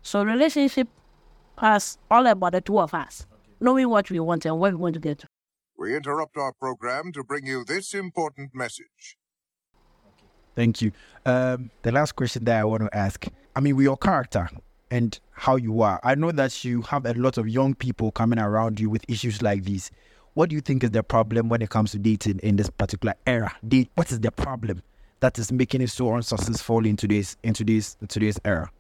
[0.03, 0.89] So relationship
[1.59, 3.26] has all about the two of us,
[3.61, 5.26] knowing what we want and where we want to get to.
[5.81, 9.16] We interrupt our program to bring you this important message.
[10.55, 10.93] Thank you.
[11.24, 13.26] Um, the last question that I want to ask.
[13.57, 14.51] I mean, with your character
[14.91, 18.39] and how you are, I know that you have a lot of young people coming
[18.39, 19.91] around you with issues like these.
[20.35, 23.14] What do you think is the problem when it comes to dating in this particular
[23.26, 23.57] era?
[23.66, 24.83] Date, what is the problem
[25.20, 28.70] that is making it so unsuccessful in today's in today's in today's era?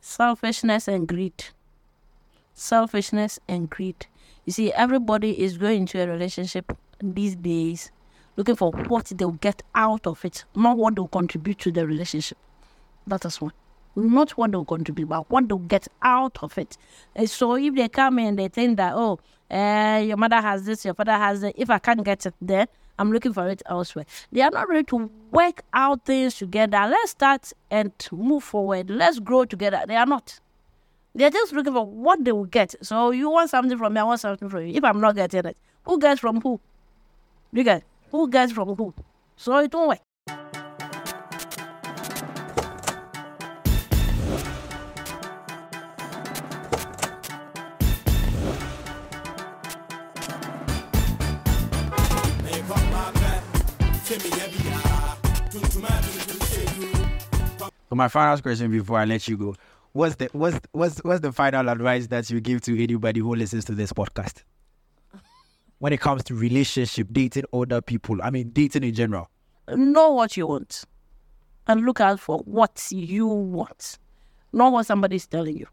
[0.00, 1.44] Selfishness and greed.
[2.54, 4.06] Selfishness and greed.
[4.44, 6.72] You see, everybody is going into a relationship
[7.02, 7.92] these days
[8.36, 12.38] looking for what they'll get out of it, not what they'll contribute to the relationship.
[13.06, 13.52] That is one.
[13.96, 16.76] Not what they'll contribute, but what they'll get out of it.
[17.14, 19.18] And so if they come in, they think that, oh,
[19.50, 21.54] uh, your mother has this, your father has it.
[21.58, 22.66] If I can't get it there,
[22.98, 24.06] I'm looking for it elsewhere.
[24.30, 26.86] They are not ready to work out things together.
[26.88, 28.90] Let's start and move forward.
[28.90, 29.82] Let's grow together.
[29.86, 30.38] They are not.
[31.12, 32.74] They're just looking for what they will get.
[32.82, 34.74] So you want something from me, I want something from you.
[34.76, 36.60] If I'm not getting it, who gets from who?
[37.52, 37.82] You get
[38.12, 38.94] who gets from who?
[39.36, 39.98] So it won't work.
[57.88, 59.56] So my final question before I let you go.
[59.92, 63.64] What's the what's what's what's the final advice that you give to anybody who listens
[63.64, 64.44] to this podcast?
[65.80, 69.28] When it comes to relationship, dating other people, I mean dating in general.
[69.68, 70.84] know what you want
[71.66, 73.98] and look out for what you want,
[74.52, 75.66] not what somebody's telling you.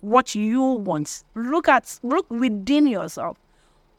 [0.00, 1.24] What you want.
[1.34, 3.36] Look at look within yourself.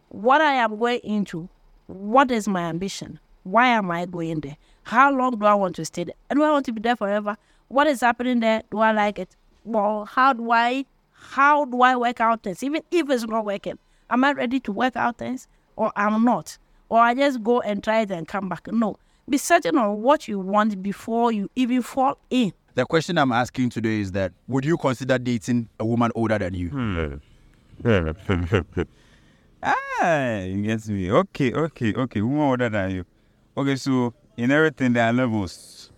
[0.08, 1.48] What I am going into.
[1.86, 3.20] What is my ambition?
[3.44, 4.58] Why am I going there?
[4.84, 6.16] How long do I want to stay there?
[6.30, 7.38] And do I want to be there forever?
[7.68, 8.64] What is happening there?
[8.72, 9.36] Do I like it?
[9.64, 12.64] Well, how do I how do I work out things?
[12.64, 13.78] Even if it's not working,
[14.10, 16.58] am I ready to work out things or I'm not?
[16.88, 18.68] Or I just go and try it and come back?
[18.72, 18.98] No.
[19.30, 22.52] Be certain on what you want before you even fall in.
[22.74, 26.54] The question I'm asking today is that would you consider dating a woman older than
[26.56, 27.20] you?
[29.64, 31.12] ah, you get me.
[31.12, 32.22] Okay, okay, okay.
[32.22, 33.06] Woman older than you.
[33.56, 35.92] Okay, so in everything there are levels.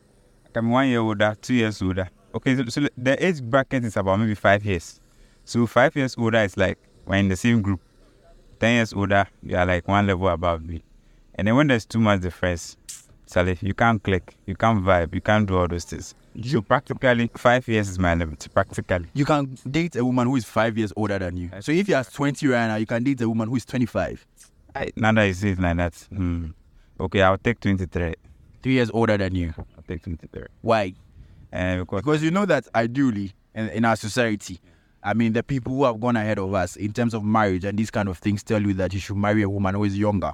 [0.53, 2.09] I'm one year older, two years older.
[2.33, 4.99] Okay, so, so the age bracket is about maybe five years.
[5.43, 7.81] So five years older is like we're in the same group.
[8.59, 10.83] Ten years older, you are like one level above me.
[11.35, 12.77] And then when there's too much difference,
[13.25, 16.13] Sally, you can't click, you can't vibe, you can't do all those things.
[16.45, 18.47] So practically, five years is my limit.
[18.53, 19.07] Practically.
[19.13, 21.49] You can date a woman who is five years older than you.
[21.59, 24.25] So if you are 20 right now, you can date a woman who is 25.
[24.75, 26.47] I, now that you say it like that, hmm.
[26.99, 28.13] okay, I'll take 23.
[28.63, 29.53] Three years older than you.
[29.57, 30.43] I'll take 23.
[30.61, 30.93] Why?
[31.53, 34.59] Uh, because Because you know that ideally in, in our society,
[35.03, 37.77] I mean, the people who have gone ahead of us in terms of marriage and
[37.77, 40.33] these kind of things tell you that you should marry a woman who is younger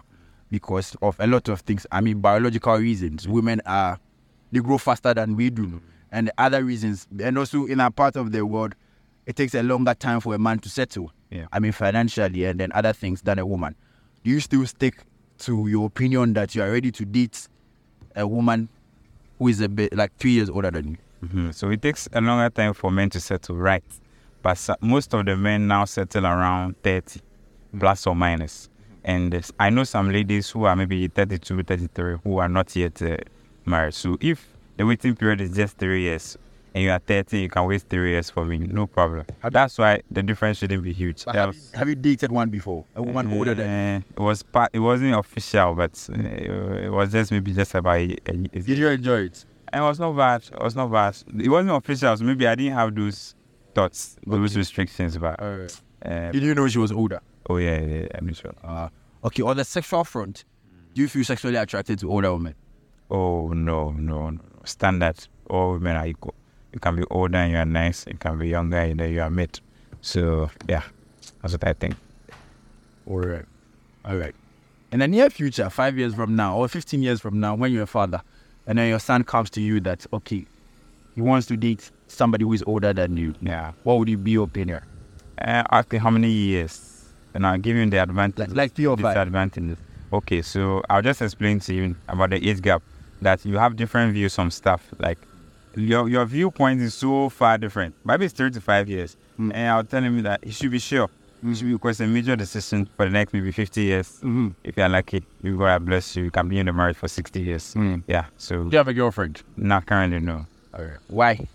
[0.51, 1.87] because of a lot of things.
[1.91, 3.27] I mean, biological reasons.
[3.27, 3.97] Women are,
[4.51, 5.81] they grow faster than we do.
[6.11, 7.07] And other reasons.
[7.21, 8.75] And also, in our part of the world,
[9.25, 11.11] it takes a longer time for a man to settle.
[11.29, 11.47] Yeah.
[11.51, 13.75] I mean, financially and then other things than a woman.
[14.23, 15.03] Do you still stick
[15.39, 17.47] to your opinion that you are ready to date
[18.15, 18.69] a woman
[19.37, 20.97] who is a bit like three years older than you?
[21.23, 21.53] Mhm.
[21.53, 23.83] So it takes a longer time for men to settle right.
[24.43, 27.21] But so- most of the men now settle around 30.
[27.77, 28.69] plus or minus.
[29.03, 33.17] And I know some ladies who are maybe 32, 33 who are not yet uh,
[33.65, 33.93] married.
[33.93, 34.47] So if
[34.77, 36.37] the waiting period is just three years
[36.73, 39.25] and you are 30, you can wait three years for me, no problem.
[39.51, 41.25] That's why the difference shouldn't be huge.
[41.25, 42.85] Have, you, have you dated one before?
[42.95, 46.21] A woman older than it was part, it wasn't official, but uh,
[46.85, 49.45] it was just maybe just about a, a- Did you enjoy it?
[49.73, 50.43] It was not bad.
[50.51, 51.17] It was not bad.
[51.39, 53.35] It wasn't official, so maybe I didn't have those
[53.73, 55.17] thoughts, those restrictions.
[55.17, 57.21] But uh, you know she was older?
[57.49, 58.53] oh yeah, yeah, I'm sure.
[58.63, 58.89] Uh,
[59.23, 60.45] okay, on the sexual front,
[60.93, 62.55] do you feel sexually attracted to older women?
[63.09, 64.39] Oh no, no, no.
[64.65, 65.27] Standard.
[65.49, 66.35] All women are equal.
[66.73, 68.05] You can be older and you are nice.
[68.07, 69.59] You can be younger and you are mid.
[70.01, 70.83] So yeah,
[71.41, 71.95] that's what I think.
[73.05, 73.45] All right.
[74.03, 74.35] All right.
[74.91, 77.83] In the near future, five years from now or 15 years from now, when you're
[77.83, 78.21] a father,
[78.67, 80.45] and then your son comes to you that, okay,
[81.15, 83.71] he wants to date somebody who is older than you, Yeah.
[83.83, 84.81] what would you be your opinion?
[85.39, 87.05] Uh, after how many years?
[87.33, 88.49] And I'll give you the advantage.
[88.49, 89.13] Like, like three or five.
[89.15, 89.77] disadvantages.
[90.11, 92.81] Okay, so I'll just explain to you about the age gap
[93.21, 94.87] that you have different views on stuff.
[94.99, 95.17] Like
[95.75, 97.93] your your viewpoint is so far different.
[98.05, 99.51] Maybe it's three to five years, Mm.
[99.53, 101.09] and I'll tell him that he should be sure.
[101.45, 104.07] It should be because a major decision for the next maybe 50 years.
[104.17, 104.47] Mm-hmm.
[104.63, 106.25] If you're lucky, you God bless you.
[106.25, 107.73] You can be in the marriage for 60 years.
[107.75, 108.03] Mm.
[108.07, 108.25] Yeah.
[108.37, 109.43] So Do you have a girlfriend?
[109.55, 110.45] not currently no.
[110.73, 110.97] All right.
[111.07, 111.47] Why?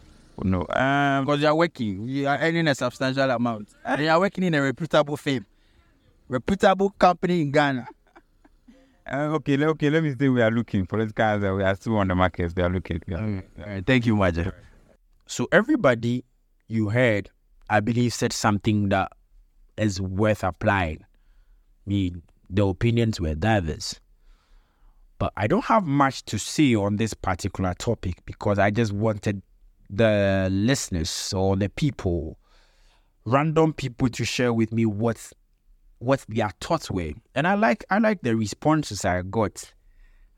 [0.43, 0.66] No.
[0.70, 1.24] Um.
[1.24, 4.55] Because you are working, you are earning a substantial amount, and you are working in
[4.55, 5.45] a reputable firm,
[6.28, 7.87] reputable company in Ghana.
[9.12, 9.62] uh, okay.
[9.62, 9.91] Okay.
[9.91, 11.24] Let me say we are looking for political.
[11.24, 12.53] answer, We are still on the market.
[12.57, 13.01] We are looking.
[13.07, 13.18] Yeah.
[13.18, 14.53] All right, thank you, Maja.
[15.26, 16.24] So everybody
[16.68, 17.30] you heard,
[17.68, 19.12] I believe, said something that
[19.77, 20.99] is worth applying.
[21.01, 23.99] I mean, the opinions were diverse.
[25.18, 29.43] But I don't have much to say on this particular topic because I just wanted
[29.89, 32.39] the listeners or the people,
[33.25, 35.33] random people, to share with me what
[35.99, 37.12] what their thoughts were.
[37.35, 39.73] And I like I like the responses I got.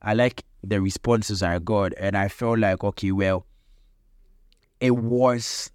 [0.03, 3.47] I like the responses I got, and I felt like okay, well,
[4.81, 5.71] it was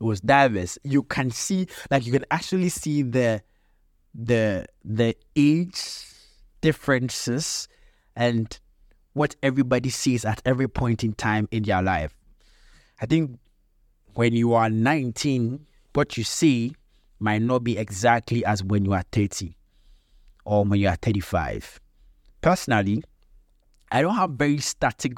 [0.00, 0.78] was diverse.
[0.84, 3.42] You can see, like, you can actually see the
[4.14, 6.04] the the age
[6.60, 7.68] differences
[8.16, 8.58] and
[9.12, 12.14] what everybody sees at every point in time in their life.
[13.00, 13.38] I think
[14.14, 16.74] when you are 19, what you see
[17.18, 19.54] might not be exactly as when you are 30
[20.44, 21.80] or when you are 35
[22.40, 23.02] personally,
[23.90, 25.12] I don't have very static,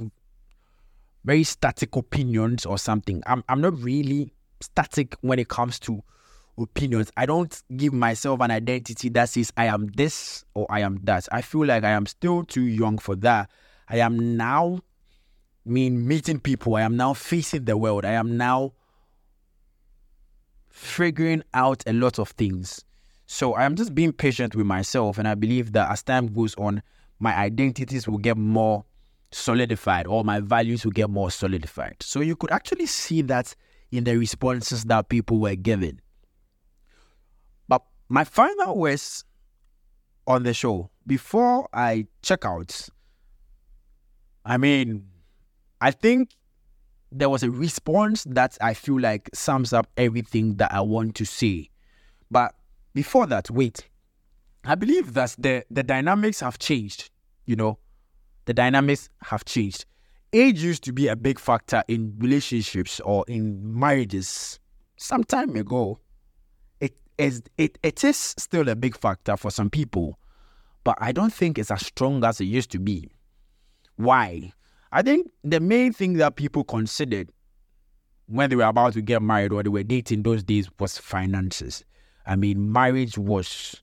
[1.24, 3.22] very static opinions or something.
[3.26, 4.32] I'm I'm not really
[4.62, 6.02] static when it comes to
[6.58, 7.10] opinions.
[7.16, 11.28] I don't give myself an identity that says I am this or I am that.
[11.32, 13.50] I feel like I am still too young for that.
[13.88, 14.80] I am now
[15.66, 16.76] I mean meeting people.
[16.76, 18.04] I am now facing the world.
[18.04, 18.72] I am now
[20.70, 22.84] figuring out a lot of things.
[23.26, 26.54] So I am just being patient with myself, and I believe that as time goes
[26.56, 26.82] on,
[27.18, 28.84] my identities will get more
[29.30, 31.96] solidified, or my values will get more solidified.
[32.00, 33.54] So you could actually see that
[33.92, 36.00] in the responses that people were giving.
[37.68, 39.24] But my final words
[40.26, 42.88] on the show before I check out,
[44.44, 45.06] I mean,
[45.80, 46.30] I think
[47.12, 51.24] there was a response that I feel like sums up everything that I want to
[51.26, 51.68] say.
[52.30, 52.54] But
[52.94, 53.88] before that, wait.
[54.64, 57.10] I believe that the, the dynamics have changed.
[57.44, 57.78] You know,
[58.46, 59.84] the dynamics have changed.
[60.32, 64.58] Age used to be a big factor in relationships or in marriages
[64.96, 65.98] some time ago.
[66.80, 70.18] It is it, it is still a big factor for some people,
[70.84, 73.10] but I don't think it's as strong as it used to be.
[73.96, 74.52] Why?
[74.90, 77.30] I think the main thing that people considered
[78.26, 81.84] when they were about to get married or they were dating those days was finances.
[82.26, 83.82] I mean, marriage was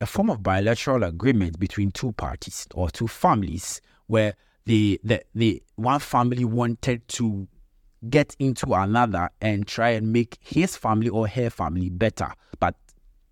[0.00, 4.34] a form of bilateral agreement between two parties or two families where
[4.66, 7.48] the, the, the one family wanted to
[8.10, 12.32] get into another and try and make his family or her family better.
[12.60, 12.74] But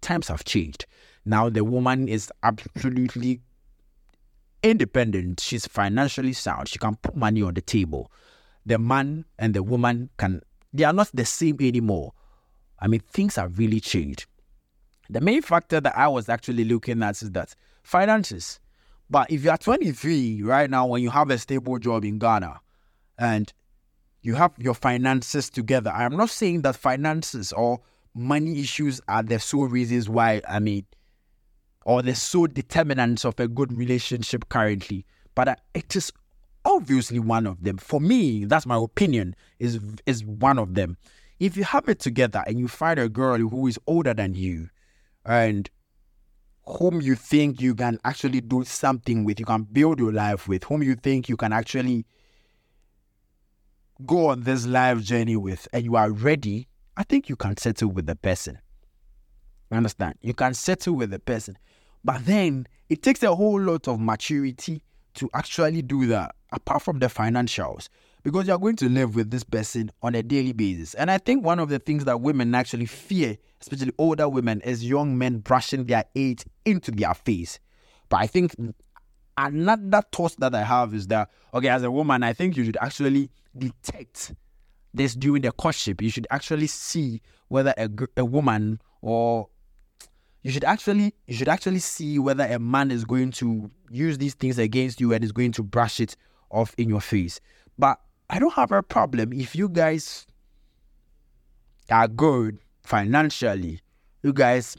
[0.00, 0.86] times have changed.
[1.24, 3.40] Now the woman is absolutely
[4.62, 5.40] independent.
[5.40, 6.68] She's financially sound.
[6.68, 8.10] She can put money on the table.
[8.64, 10.40] The man and the woman can,
[10.72, 12.12] they are not the same anymore.
[12.78, 14.26] I mean, things have really changed.
[15.10, 18.60] The main factor that I was actually looking at is that finances.
[19.10, 22.60] But if you are 23 right now, when you have a stable job in Ghana
[23.18, 23.52] and
[24.22, 27.80] you have your finances together, I am not saying that finances or
[28.14, 30.86] money issues are the sole reasons why, I mean,
[31.84, 36.12] or the sole determinants of a good relationship currently, but it is
[36.64, 37.76] obviously one of them.
[37.76, 40.96] For me, that's my opinion, is is one of them.
[41.38, 44.70] If you have it together and you find a girl who is older than you,
[45.26, 45.68] and
[46.66, 50.64] whom you think you can actually do something with, you can build your life with,
[50.64, 52.06] whom you think you can actually
[54.06, 57.90] go on this life journey with, and you are ready, I think you can settle
[57.90, 58.58] with the person.
[59.70, 60.14] You understand?
[60.20, 61.58] You can settle with the person.
[62.02, 64.82] But then it takes a whole lot of maturity
[65.14, 67.88] to actually do that, apart from the financials,
[68.24, 70.94] because you're going to live with this person on a daily basis.
[70.94, 74.84] And I think one of the things that women actually fear, especially older women, is
[74.84, 77.60] young men brushing their age into their face.
[78.08, 78.56] But I think
[79.36, 82.78] another thought that I have is that, okay, as a woman, I think you should
[82.80, 84.32] actually detect
[84.94, 86.00] this during the courtship.
[86.00, 89.48] You should actually see whether a, a woman or
[90.42, 94.34] you should actually you should actually see whether a man is going to use these
[94.34, 96.16] things against you and is going to brush it
[96.50, 97.40] off in your face.
[97.78, 97.98] But
[98.30, 100.26] I don't have a problem if you guys
[101.90, 103.80] are good financially.
[104.22, 104.76] You guys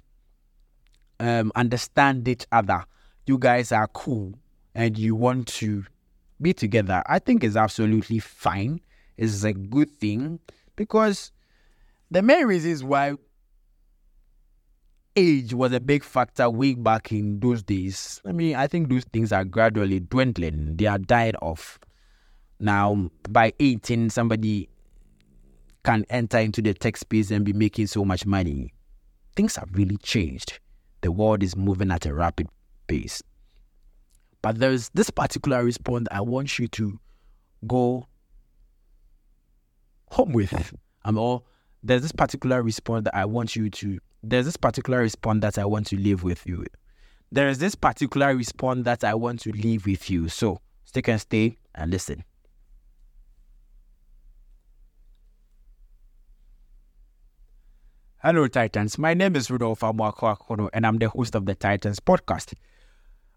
[1.20, 2.86] um, understand each other.
[3.26, 4.34] You guys are cool
[4.74, 5.86] and you want to
[6.42, 7.02] be together.
[7.06, 8.82] I think it's absolutely fine.
[9.18, 10.40] It's a good thing
[10.76, 11.32] because
[12.12, 13.16] the main reasons why
[15.16, 18.22] age was a big factor way back in those days.
[18.26, 20.76] I mean, I think those things are gradually dwindling.
[20.76, 21.80] They are died off.
[22.60, 24.70] Now, by 18, somebody
[25.84, 28.74] can enter into the tech space and be making so much money.
[29.36, 30.60] Things have really changed.
[31.02, 32.48] The world is moving at a rapid
[32.88, 33.22] pace.
[34.42, 37.00] But there's this particular response I want you to
[37.68, 38.08] go
[40.10, 40.74] home with.
[41.04, 41.44] Um, or
[41.84, 45.66] there's this particular response that I want you to, there's this particular response that I
[45.66, 46.66] want to leave with you.
[47.32, 50.30] There is this particular response that I want to leave with you.
[50.30, 52.24] So stick and stay and listen.
[58.26, 58.98] Hello, Titans.
[58.98, 62.56] My name is Rudolph Amwakwakono, and I'm the host of the Titans podcast.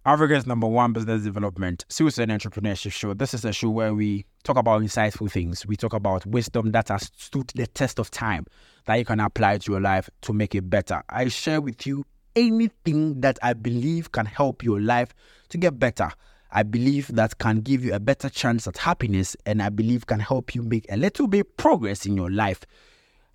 [0.07, 3.12] Africa's number one business development, suicide and entrepreneurship show.
[3.12, 5.66] This is a show where we talk about insightful things.
[5.66, 8.47] We talk about wisdom that has stood the test of time
[8.86, 11.03] that you can apply to your life to make it better.
[11.11, 15.12] I share with you anything that I believe can help your life
[15.51, 16.09] to get better.
[16.51, 20.20] I believe that can give you a better chance at happiness, and I believe can
[20.20, 22.62] help you make a little bit progress in your life.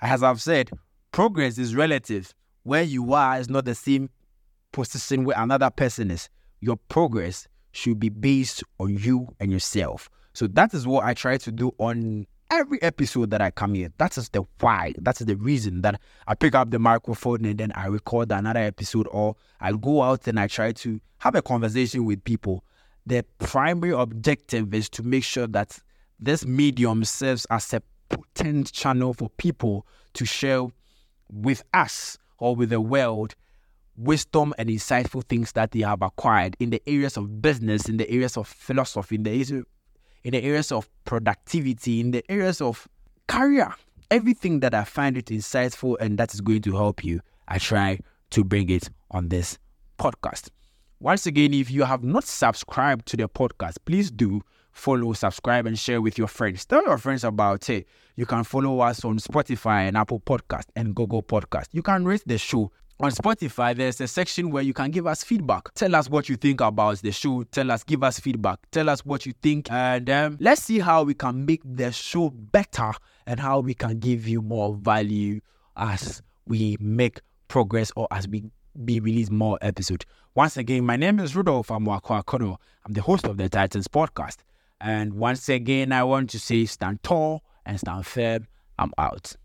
[0.01, 0.71] As I've said,
[1.13, 2.33] progress is relative.
[2.63, 4.09] Where you are is not the same
[4.73, 6.27] position where another person is.
[6.59, 10.09] Your progress should be based on you and yourself.
[10.33, 13.89] So that is what I try to do on every episode that I come here.
[13.97, 14.93] That is the why.
[14.97, 18.61] That is the reason that I pick up the microphone and then I record another
[18.61, 22.63] episode or I go out and I try to have a conversation with people.
[23.05, 25.77] The primary objective is to make sure that
[26.19, 30.67] this medium serves as a potent channel for people to share
[31.31, 33.35] with us or with the world
[33.95, 38.09] wisdom and insightful things that they have acquired in the areas of business, in the
[38.09, 39.63] areas of philosophy, in the
[40.23, 42.87] in the areas of productivity, in the areas of
[43.27, 43.73] career.
[44.09, 47.99] Everything that I find it insightful and that is going to help you, I try
[48.31, 49.57] to bring it on this
[49.99, 50.49] podcast.
[50.99, 54.41] Once again, if you have not subscribed to the podcast, please do
[54.73, 56.65] follow, subscribe, and share with your friends.
[56.65, 57.87] Tell your friends about it.
[58.15, 61.67] You can follow us on Spotify and Apple Podcast and Google Podcast.
[61.71, 62.71] You can rate the show.
[62.99, 65.73] On Spotify, there's a section where you can give us feedback.
[65.73, 67.43] Tell us what you think about the show.
[67.43, 68.59] Tell us, give us feedback.
[68.71, 69.71] Tell us what you think.
[69.71, 72.91] And um, let's see how we can make the show better
[73.25, 75.41] and how we can give you more value
[75.75, 78.43] as we make progress or as we
[78.85, 80.05] be release more episodes.
[80.35, 82.57] Once again, my name is Rudolph Amwakwakono.
[82.85, 84.37] I'm the host of the Titans podcast.
[84.81, 88.47] And once again, I want to say stand tall and stand firm.
[88.77, 89.35] I'm out.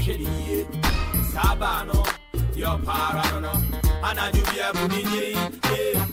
[0.00, 0.64] He?
[1.32, 2.04] Sabano,
[2.56, 3.52] your paranono,
[4.02, 5.34] and I do be a bunny,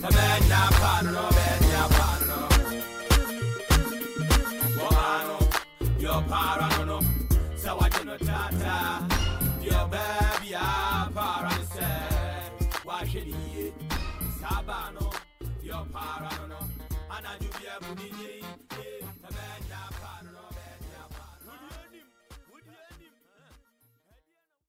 [0.04, 1.98] a bad yapano, bad yapano.